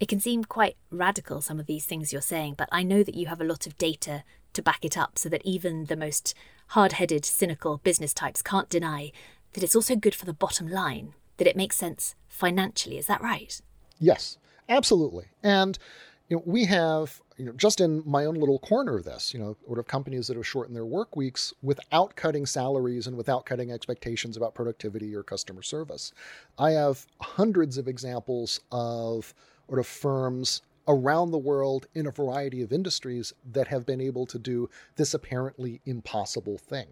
[0.00, 3.16] It can seem quite radical, some of these things you're saying, but I know that
[3.16, 4.22] you have a lot of data
[4.52, 6.34] to back it up so that even the most
[6.68, 9.12] hard headed, cynical business types can't deny
[9.52, 12.98] that it's also good for the bottom line, that it makes sense financially.
[12.98, 13.60] Is that right?
[13.98, 14.38] Yes,
[14.68, 15.26] absolutely.
[15.42, 15.78] And
[16.28, 19.40] you know, we have, you know, just in my own little corner of this, you
[19.40, 23.46] know, sort of companies that have shortened their work weeks without cutting salaries and without
[23.46, 26.12] cutting expectations about productivity or customer service.
[26.58, 29.32] I have hundreds of examples of
[29.68, 34.26] sort of firms around the world in a variety of industries that have been able
[34.26, 36.88] to do this apparently impossible thing.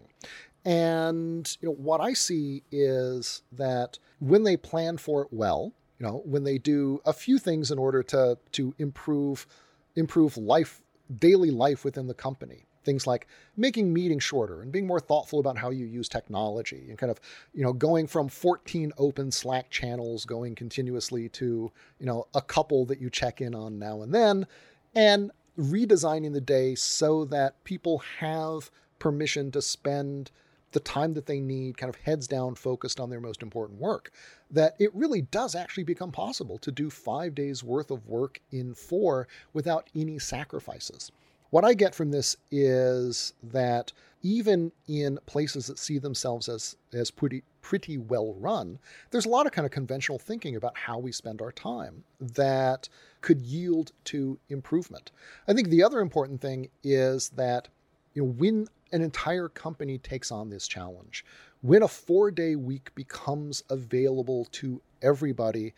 [0.63, 6.05] And you know, what I see is that when they plan for it well, you
[6.05, 9.47] know, when they do a few things in order to to improve
[9.95, 10.81] improve life
[11.17, 13.27] daily life within the company things like
[13.57, 17.19] making meetings shorter and being more thoughtful about how you use technology and kind of
[17.53, 21.69] you know going from 14 open slack channels going continuously to
[21.99, 24.47] you know a couple that you check in on now and then
[24.95, 30.31] and redesigning the day so that people have permission to spend
[30.71, 34.11] the time that they need, kind of heads down, focused on their most important work,
[34.51, 38.73] that it really does actually become possible to do five days worth of work in
[38.73, 41.11] four without any sacrifices.
[41.49, 47.11] What I get from this is that even in places that see themselves as, as
[47.11, 48.79] pretty, pretty well run,
[49.11, 52.89] there's a lot of kind of conventional thinking about how we spend our time that
[53.21, 55.11] could yield to improvement.
[55.47, 57.69] I think the other important thing is that
[58.13, 61.25] you know, when an entire company takes on this challenge.
[61.61, 65.73] When a four day week becomes available to everybody,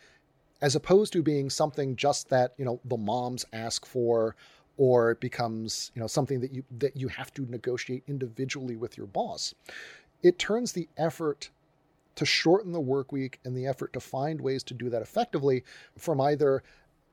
[0.62, 4.36] as opposed to being something just that, you know, the moms ask for,
[4.76, 8.96] or it becomes, you know, something that you that you have to negotiate individually with
[8.96, 9.54] your boss.
[10.22, 11.50] It turns the effort
[12.16, 15.64] to shorten the work week and the effort to find ways to do that effectively
[15.96, 16.62] from either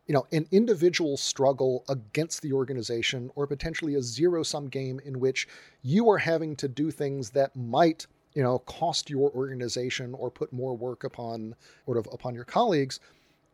[0.07, 5.19] you know, an individual struggle against the organization or potentially a zero sum game in
[5.19, 5.47] which
[5.83, 10.53] you are having to do things that might, you know, cost your organization or put
[10.53, 11.55] more work upon
[11.85, 13.01] sort of upon your colleagues,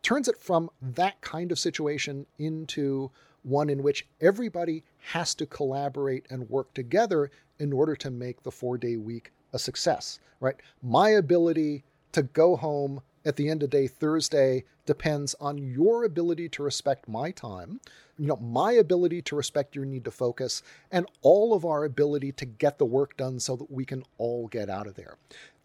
[0.03, 3.09] turns it from that kind of situation into
[3.43, 7.29] one in which everybody has to collaborate and work together
[7.59, 10.55] in order to make the four day week a success, right?
[10.81, 11.83] My ability
[12.13, 17.07] to go home at the end of day Thursday depends on your ability to respect
[17.07, 17.79] my time,
[18.17, 22.31] you know, my ability to respect your need to focus, and all of our ability
[22.33, 25.17] to get the work done so that we can all get out of there.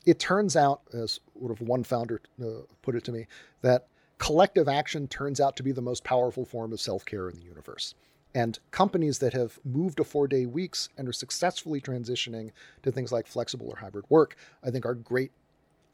[0.06, 3.26] It turns out, as sort of one founder uh, put it to me,
[3.62, 3.88] that
[4.18, 7.44] collective action turns out to be the most powerful form of self care in the
[7.44, 7.94] universe.
[8.34, 12.50] And companies that have moved to four day weeks and are successfully transitioning
[12.82, 15.32] to things like flexible or hybrid work, I think are great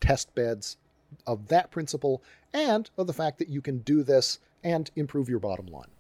[0.01, 0.77] test beds
[1.27, 2.22] of that principle
[2.53, 5.91] and of the fact that you can do this and improve your bottom line.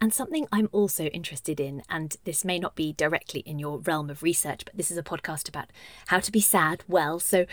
[0.00, 4.10] And something I'm also interested in, and this may not be directly in your realm
[4.10, 5.70] of research, but this is a podcast about
[6.08, 7.20] how to be sad well.
[7.20, 7.46] So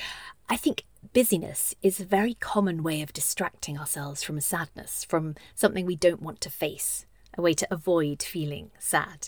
[0.49, 0.83] I think
[1.13, 6.21] busyness is a very common way of distracting ourselves from sadness, from something we don't
[6.21, 7.05] want to face,
[7.37, 9.27] a way to avoid feeling sad.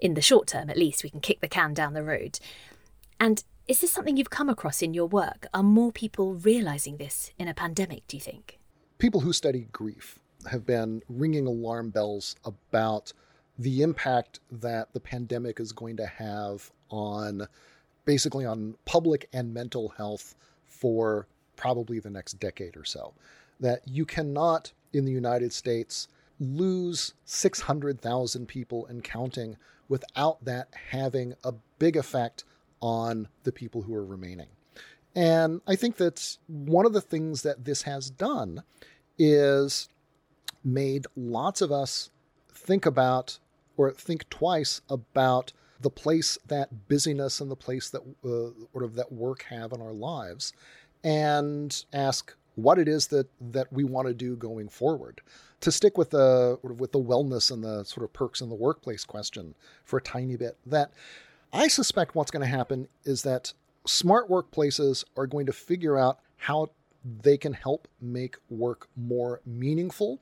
[0.00, 2.38] In the short term, at least, we can kick the can down the road.
[3.18, 5.46] And is this something you've come across in your work?
[5.54, 8.58] Are more people realizing this in a pandemic, do you think?
[8.98, 10.18] People who study grief
[10.50, 13.12] have been ringing alarm bells about
[13.58, 17.48] the impact that the pandemic is going to have on
[18.04, 20.36] basically on public and mental health
[20.76, 23.14] for probably the next decade or so.
[23.60, 26.08] That you cannot, in the United States,
[26.38, 29.56] lose 600,000 people and counting
[29.88, 32.44] without that having a big effect
[32.80, 34.48] on the people who are remaining.
[35.14, 38.62] And I think that one of the things that this has done
[39.18, 39.88] is
[40.62, 42.10] made lots of us
[42.52, 43.38] think about
[43.78, 48.94] or think twice about the place that busyness and the place that uh, sort of
[48.94, 50.52] that work have in our lives
[51.04, 55.20] and ask what it is that that we want to do going forward.
[55.60, 59.04] To stick with the with the wellness and the sort of perks in the workplace
[59.04, 59.54] question
[59.84, 60.92] for a tiny bit that
[61.52, 63.52] I suspect what's going to happen is that
[63.86, 66.70] smart workplaces are going to figure out how
[67.22, 70.20] they can help make work more meaningful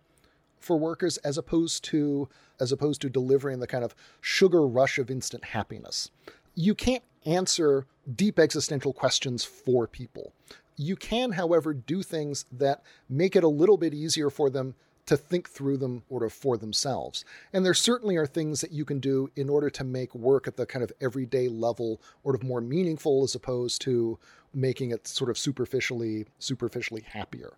[0.64, 2.28] for workers as opposed to
[2.60, 6.10] as opposed to delivering the kind of sugar rush of instant happiness.
[6.54, 10.32] You can't answer deep existential questions for people.
[10.76, 14.74] You can, however, do things that make it a little bit easier for them
[15.06, 17.24] to think through them of for themselves.
[17.52, 20.56] And there certainly are things that you can do in order to make work at
[20.56, 24.18] the kind of everyday level sort of more meaningful as opposed to
[24.54, 27.52] making it sort of superficially superficially happier.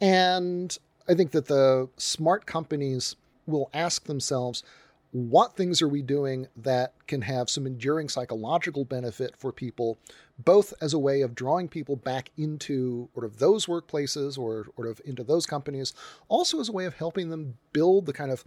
[0.00, 0.76] And
[1.08, 4.62] I think that the smart companies will ask themselves,
[5.12, 9.98] what things are we doing that can have some enduring psychological benefit for people,
[10.38, 14.88] both as a way of drawing people back into sort of those workplaces or sort
[14.88, 15.94] of into those companies,
[16.28, 18.44] also as a way of helping them build the kind of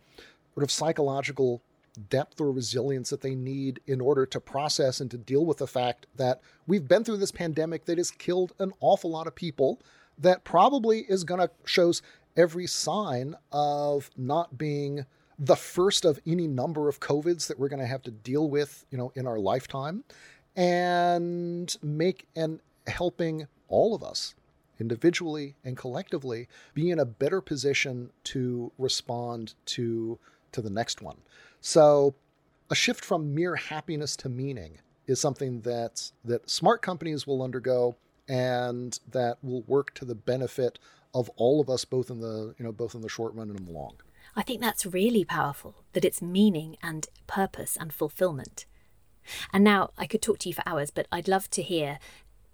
[0.53, 1.61] sort of psychological
[2.09, 5.67] depth or resilience that they need in order to process and to deal with the
[5.67, 9.81] fact that we've been through this pandemic that has killed an awful lot of people
[10.19, 12.01] that probably is going to shows
[12.35, 15.05] every sign of not being
[15.37, 18.85] the first of any number of covids that we're going to have to deal with
[18.91, 20.03] you know in our lifetime
[20.55, 24.35] and make and helping all of us
[24.79, 30.17] individually and collectively be in a better position to respond to
[30.51, 31.17] to the next one.
[31.61, 32.15] So
[32.69, 37.95] a shift from mere happiness to meaning is something that that smart companies will undergo
[38.27, 40.79] and that will work to the benefit
[41.13, 43.59] of all of us both in the you know both in the short run and
[43.59, 43.95] in the long
[44.35, 48.65] I think that's really powerful, that it's meaning and purpose and fulfillment.
[49.51, 51.99] And now I could talk to you for hours, but I'd love to hear,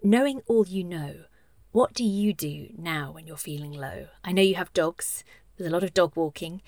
[0.02, 1.24] knowing all you know,
[1.72, 4.08] what do you do now when you're feeling low?
[4.24, 5.24] I know you have dogs,
[5.56, 6.62] there's a lot of dog walking.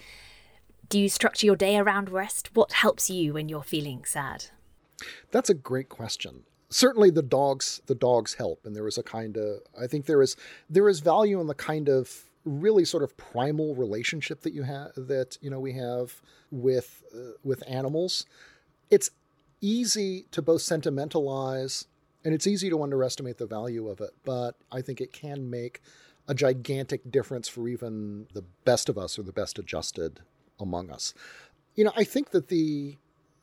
[0.89, 2.51] Do you structure your day around rest?
[2.55, 4.47] What helps you when you're feeling sad?
[5.30, 6.45] That's a great question.
[6.70, 8.64] Certainly the dogs the dogs help.
[8.64, 10.36] And there is a kind of I think there is
[10.68, 14.92] there is value in the kind of really sort of primal relationship that you have
[14.96, 18.26] that you know we have with uh, with animals.
[18.90, 19.10] It's
[19.60, 21.86] easy to both sentimentalize
[22.24, 25.80] and it's easy to underestimate the value of it but i think it can make
[26.28, 30.20] a gigantic difference for even the best of us or the best adjusted
[30.60, 31.14] among us.
[31.74, 32.96] You know i think that the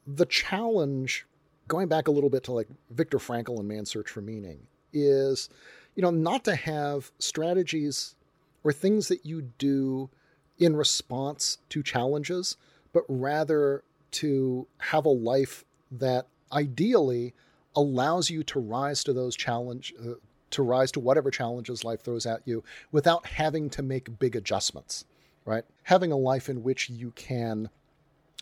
[0.08, 1.26] the challenge
[1.68, 5.50] going back a little bit to like Viktor Frankl and Man's Search for Meaning is
[5.96, 8.16] you know not to have strategies
[8.64, 10.10] or things that you do
[10.58, 12.58] in response to challenges,
[12.94, 17.34] but rather to have a life that ideally
[17.76, 20.14] allows you to rise to those challenge uh,
[20.52, 25.04] to rise to whatever challenges life throws at you without having to make big adjustments
[25.46, 25.64] right?
[25.84, 27.70] Having a life in which you can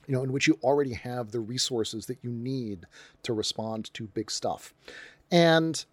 [0.08, 2.86] you know in which you already have the resources that you need
[3.24, 4.74] to respond to big stuff
[5.32, 5.86] and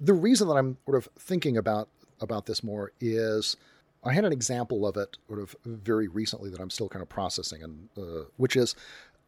[0.00, 1.88] the reason that i'm sort of thinking about
[2.20, 3.56] about this more is
[4.04, 7.08] I had an example of it sort of very recently that I'm still kind of
[7.08, 8.74] processing, and uh, which is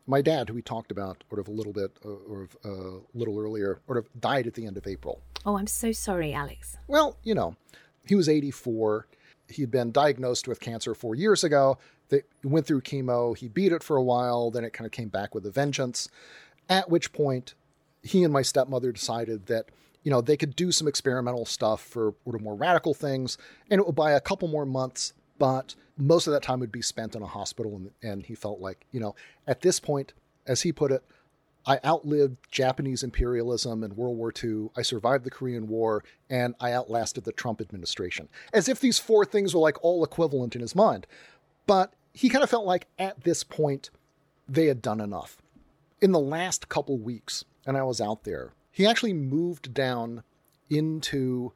[0.07, 3.01] my dad, who we talked about sort of a little bit uh, or a uh,
[3.15, 5.21] little earlier, sort of died at the end of April.
[5.47, 6.77] Oh, I'm so sorry, Alex.
[6.89, 7.57] Well, you know,
[8.07, 9.07] he was 84.
[9.49, 11.79] He'd been diagnosed with cancer four years ago.
[12.19, 13.37] They went through chemo.
[13.37, 14.51] He beat it for a while.
[14.51, 16.09] Then it kind of came back with a vengeance.
[16.69, 17.55] At which point,
[18.03, 19.71] he and my stepmother decided that
[20.05, 23.37] you know, they could do some experimental stuff for sort of more radical things,
[23.71, 26.83] and it would buy a couple more months, but most of that time would be
[26.83, 27.77] spent in a hospital.
[27.77, 30.13] And, and he felt like, you know, at this point,
[30.47, 31.03] as he put it,
[31.67, 34.69] I outlived Japanese imperialism and World War II.
[34.77, 38.29] I survived the Korean War, and I outlasted the Trump administration.
[38.53, 41.07] As if these four things were like all equivalent in his mind.
[41.67, 43.91] But he kind of felt like at this point,
[44.49, 45.37] they had done enough.
[46.01, 50.25] In the last couple weeks, and I was out there he actually moved down
[50.69, 51.53] into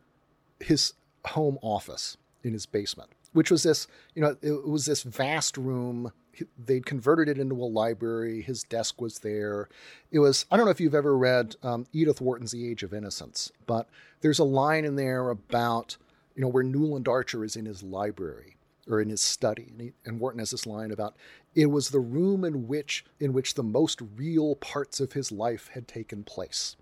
[0.60, 0.92] his
[1.26, 6.12] home office in his basement, which was this, you know, it was this vast room.
[6.56, 8.40] They'd converted it into a library.
[8.40, 9.68] His desk was there.
[10.12, 12.94] It was, I don't know if you've ever read um, Edith Wharton's The Age of
[12.94, 13.88] Innocence, but
[14.20, 15.96] there's a line in there about,
[16.36, 18.57] you know, where Newland Archer is in his library
[18.88, 19.68] or in his study.
[19.70, 21.16] And, he, and Wharton has this line about
[21.54, 25.70] it was the room in which in which the most real parts of his life
[25.74, 26.76] had taken place.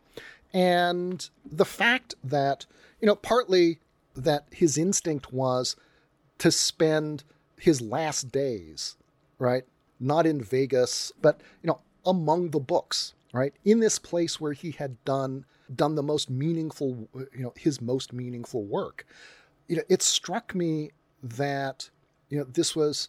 [0.52, 2.66] And the fact that,
[3.00, 3.80] you know, partly
[4.14, 5.76] that his instinct was
[6.38, 7.24] to spend
[7.58, 8.96] his last days,
[9.38, 9.64] right?
[9.98, 13.54] Not in Vegas, but, you know, among the books, right?
[13.64, 15.44] In this place where he had done
[15.74, 19.04] done the most meaningful, you know, his most meaningful work.
[19.68, 20.92] You know, it struck me
[21.22, 21.90] that,
[22.28, 23.08] you know, this was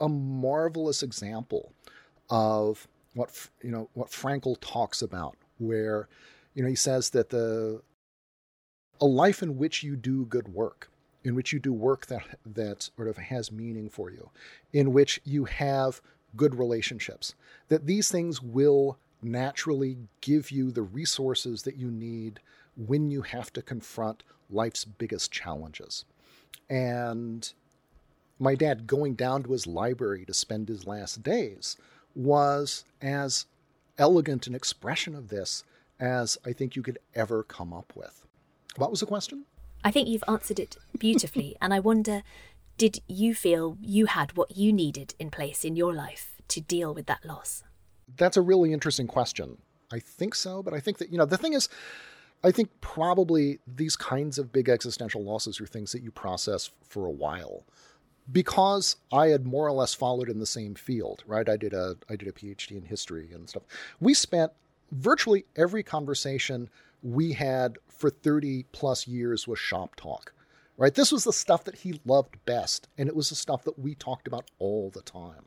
[0.00, 1.72] a marvelous example
[2.30, 6.08] of what, you know, what Frankl talks about, where
[6.54, 7.82] you know, he says that the
[9.00, 10.90] a life in which you do good work,
[11.24, 14.30] in which you do work that that sort of has meaning for you,
[14.72, 16.00] in which you have
[16.36, 17.34] good relationships,
[17.68, 22.40] that these things will naturally give you the resources that you need
[22.76, 26.04] when you have to confront life's biggest challenges.
[26.68, 27.52] And
[28.42, 31.76] my dad going down to his library to spend his last days
[32.14, 33.46] was as
[33.98, 35.62] elegant an expression of this
[36.00, 38.26] as I think you could ever come up with.
[38.76, 39.44] What was the question?
[39.84, 41.56] I think you've answered it beautifully.
[41.62, 42.24] and I wonder
[42.78, 46.92] Did you feel you had what you needed in place in your life to deal
[46.92, 47.62] with that loss?
[48.16, 49.58] That's a really interesting question.
[49.92, 51.68] I think so, but I think that, you know, the thing is,
[52.42, 57.06] I think probably these kinds of big existential losses are things that you process for
[57.06, 57.64] a while.
[58.30, 61.48] Because I had more or less followed in the same field, right?
[61.48, 63.64] I did a I did a PhD in history and stuff.
[64.00, 64.52] We spent
[64.92, 66.68] virtually every conversation
[67.02, 70.32] we had for 30 plus years was shop talk.
[70.78, 70.94] Right?
[70.94, 73.94] This was the stuff that he loved best, and it was the stuff that we
[73.94, 75.44] talked about all the time.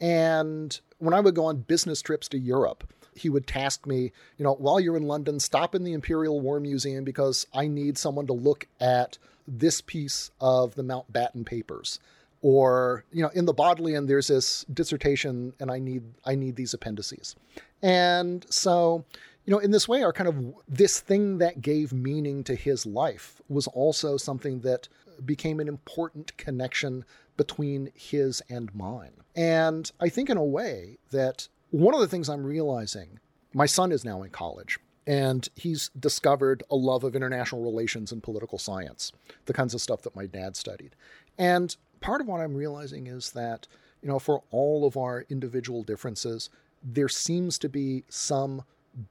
[0.00, 4.44] And when I would go on business trips to Europe, he would task me, you
[4.44, 8.26] know, while you're in London, stop in the Imperial War Museum because I need someone
[8.26, 11.98] to look at this piece of the Mountbatten papers.
[12.42, 16.74] Or, you know, in the Bodleian, there's this dissertation and I need I need these
[16.74, 17.36] appendices.
[17.82, 19.04] And so,
[19.46, 22.84] you know, in this way, our kind of this thing that gave meaning to his
[22.84, 24.88] life was also something that
[25.24, 27.04] became an important connection
[27.36, 29.12] between his and mine.
[29.34, 33.18] And I think, in a way, that one of the things I'm realizing,
[33.52, 38.22] my son is now in college and he's discovered a love of international relations and
[38.22, 39.12] political science,
[39.46, 40.94] the kinds of stuff that my dad studied.
[41.38, 43.66] And part of what I'm realizing is that,
[44.02, 46.50] you know, for all of our individual differences,
[46.82, 48.62] there seems to be some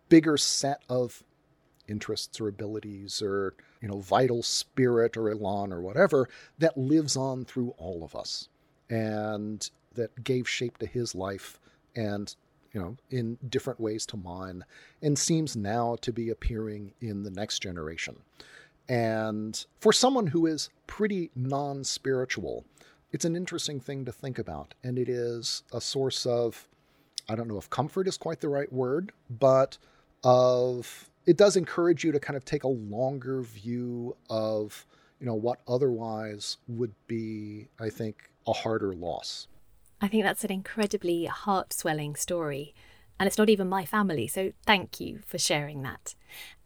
[0.10, 1.24] bigger set of
[1.88, 7.46] interests or abilities or, you know, vital spirit or elan or whatever that lives on
[7.46, 8.48] through all of us
[8.90, 11.60] and that gave shape to his life
[11.96, 12.36] and
[12.74, 14.66] you know, in different ways to mine,
[15.02, 18.16] and seems now to be appearing in the next generation.
[18.90, 22.66] And for someone who is pretty non spiritual,
[23.12, 24.74] it's an interesting thing to think about.
[24.84, 26.68] And it is a source of,
[27.30, 29.78] I don't know if comfort is quite the right word, but
[30.24, 34.86] of, it does encourage you to kind of take a longer view of,
[35.20, 39.48] you know, what otherwise would be, I think, a harder loss.
[40.04, 42.76] I think that's an incredibly heart swelling story.
[43.18, 46.14] And it's not even my family, so thank you for sharing that.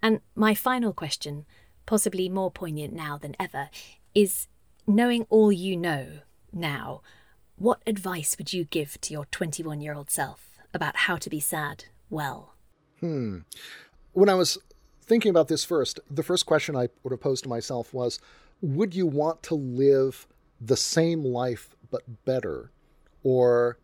[0.02, 1.46] And my final question,
[1.86, 3.70] possibly more poignant now than ever,
[4.16, 4.48] is
[4.88, 6.22] knowing all you know
[6.52, 7.04] now,
[7.58, 11.40] what advice would you give to your 21 year old self about how to be
[11.40, 12.56] sad well?
[13.02, 13.40] Hmm.
[14.14, 14.58] When I was
[15.04, 18.20] thinking about this first, the first question I would have posed to myself was
[18.62, 20.26] Would you want to live
[20.60, 22.72] the same life but better
[23.24, 23.78] or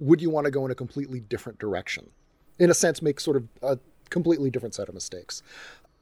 [0.00, 2.10] would you want to go in a completely different direction?
[2.58, 3.78] In a sense, make sort of a
[4.10, 5.42] completely different set of mistakes.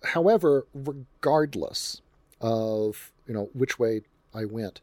[0.04, 2.00] However, regardless
[2.40, 4.02] of you know which way
[4.34, 4.80] I went,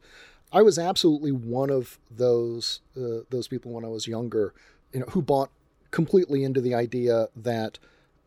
[0.51, 4.53] I was absolutely one of those uh, those people when I was younger,
[4.91, 5.49] you know, who bought
[5.91, 7.79] completely into the idea that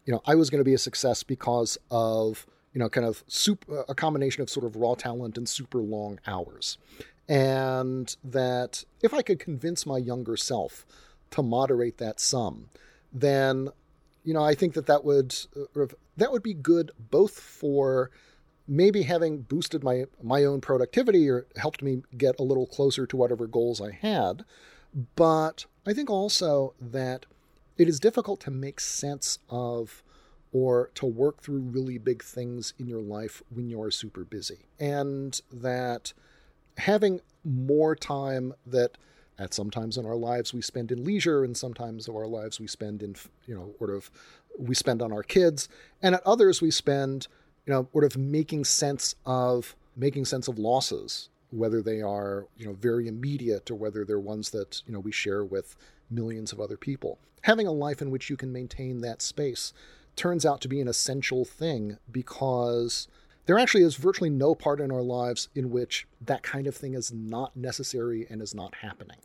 [0.04, 3.22] you know I was going to be a success because of you know kind of
[3.26, 6.78] super, a combination of sort of raw talent and super long hours
[7.28, 10.86] and that if I could convince my younger self
[11.30, 12.68] to moderate that sum,
[13.12, 13.68] then
[14.24, 18.10] you know I think that that would uh, that would be good both for
[18.68, 23.16] maybe having boosted my my own productivity or helped me get a little closer to
[23.16, 24.44] whatever goals I had,
[25.14, 27.26] but I think also that
[27.76, 30.02] it is difficult to make sense of
[30.52, 34.66] or to work through really big things in your life when you're super busy.
[34.80, 36.14] And that
[36.78, 38.92] having more time that
[39.38, 42.66] at sometimes in our lives we spend in leisure and sometimes of our lives we
[42.66, 43.14] spend in
[43.46, 44.10] you know sort of
[44.58, 45.68] we spend on our kids.
[46.02, 47.28] And at others we spend
[47.66, 52.66] you know sort of making sense of making sense of losses whether they are you
[52.66, 55.76] know very immediate or whether they're ones that you know we share with
[56.10, 57.18] millions of other people.
[57.42, 59.72] Having a life in which you can maintain that space
[60.16, 63.06] turns out to be an essential thing because
[63.46, 66.94] there actually is virtually no part in our lives in which that kind of thing
[66.94, 69.18] is not necessary and is not happening.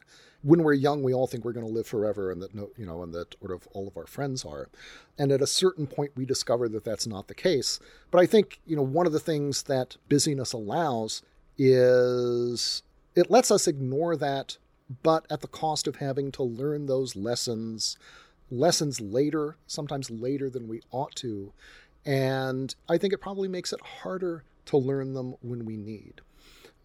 [0.44, 3.04] When we're young, we all think we're going to live forever, and that you know,
[3.04, 4.70] and that sort of all of our friends are.
[5.18, 7.80] And at a certain point, we discover that that's not the case.
[8.10, 11.22] But I think you know one of the things that busyness allows
[11.58, 12.82] is
[13.16, 14.58] it lets us ignore that,
[15.04, 17.98] but at the cost of having to learn those lessons,
[18.50, 21.54] lessons later, sometimes later than we ought to,
[22.06, 26.22] and I think it probably makes it harder to learn them when we need.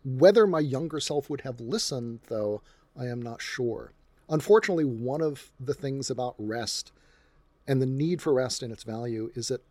[0.05, 2.63] Whether my younger self would have listened, though,
[2.99, 3.93] I am not sure.
[4.29, 6.93] Unfortunately, one of the things about rest
[7.67, 9.65] and the need for rest and its value is that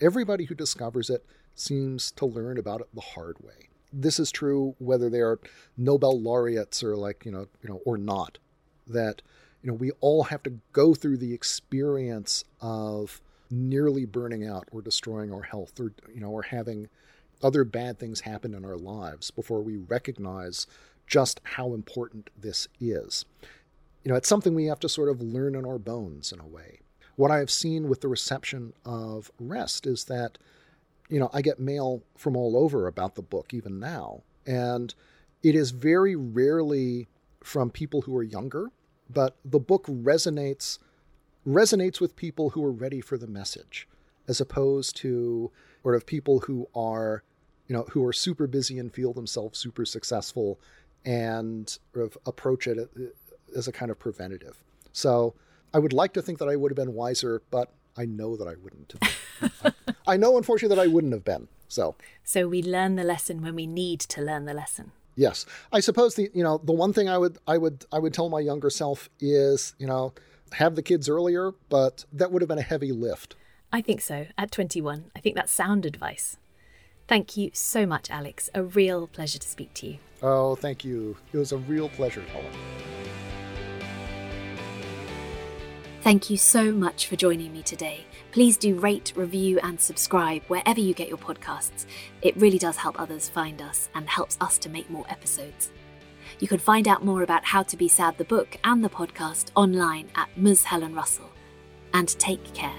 [0.00, 1.24] everybody who discovers it
[1.54, 3.68] seems to learn about it the hard way.
[3.92, 5.38] This is true whether they are
[5.76, 8.38] Nobel laureates or like, you know, you know, or not.
[8.86, 9.22] That,
[9.62, 13.20] you know, we all have to go through the experience of
[13.52, 16.88] nearly burning out or destroying our health or you know or having
[17.42, 20.66] other bad things happen in our lives before we recognize
[21.06, 23.24] just how important this is.
[24.04, 26.46] You know, it's something we have to sort of learn in our bones in a
[26.46, 26.80] way.
[27.16, 30.38] What I have seen with the reception of Rest is that,
[31.08, 34.22] you know, I get mail from all over about the book even now.
[34.46, 34.94] And
[35.42, 37.08] it is very rarely
[37.42, 38.68] from people who are younger,
[39.10, 40.78] but the book resonates
[41.46, 43.88] resonates with people who are ready for the message,
[44.28, 45.50] as opposed to
[45.82, 47.22] sort of people who are,
[47.68, 50.58] you know, who are super busy and feel themselves super successful
[51.04, 53.02] and sort of approach it uh,
[53.56, 54.62] as a kind of preventative.
[54.92, 55.34] So
[55.74, 58.46] I would like to think that I would have been wiser, but I know that
[58.46, 58.94] I wouldn't
[59.40, 59.74] have.
[60.06, 61.48] I know, unfortunately, that I wouldn't have been.
[61.68, 64.92] So, so we learn the lesson when we need to learn the lesson.
[65.14, 68.14] Yes, I suppose the you know the one thing I would I would I would
[68.14, 70.14] tell my younger self is you know
[70.54, 73.36] have the kids earlier, but that would have been a heavy lift.
[73.72, 74.26] I think so.
[74.36, 76.36] At 21, I think that's sound advice.
[77.08, 78.50] Thank you so much, Alex.
[78.54, 79.98] A real pleasure to speak to you.
[80.22, 81.16] Oh, thank you.
[81.32, 82.52] It was a real pleasure, Helen.
[86.02, 88.04] Thank you so much for joining me today.
[88.32, 91.86] Please do rate, review, and subscribe wherever you get your podcasts.
[92.22, 95.70] It really does help others find us and helps us to make more episodes.
[96.42, 99.52] You can find out more about How to Be Sad the book and the podcast
[99.54, 100.64] online at Ms.
[100.64, 101.30] Helen Russell.
[101.94, 102.74] And take care.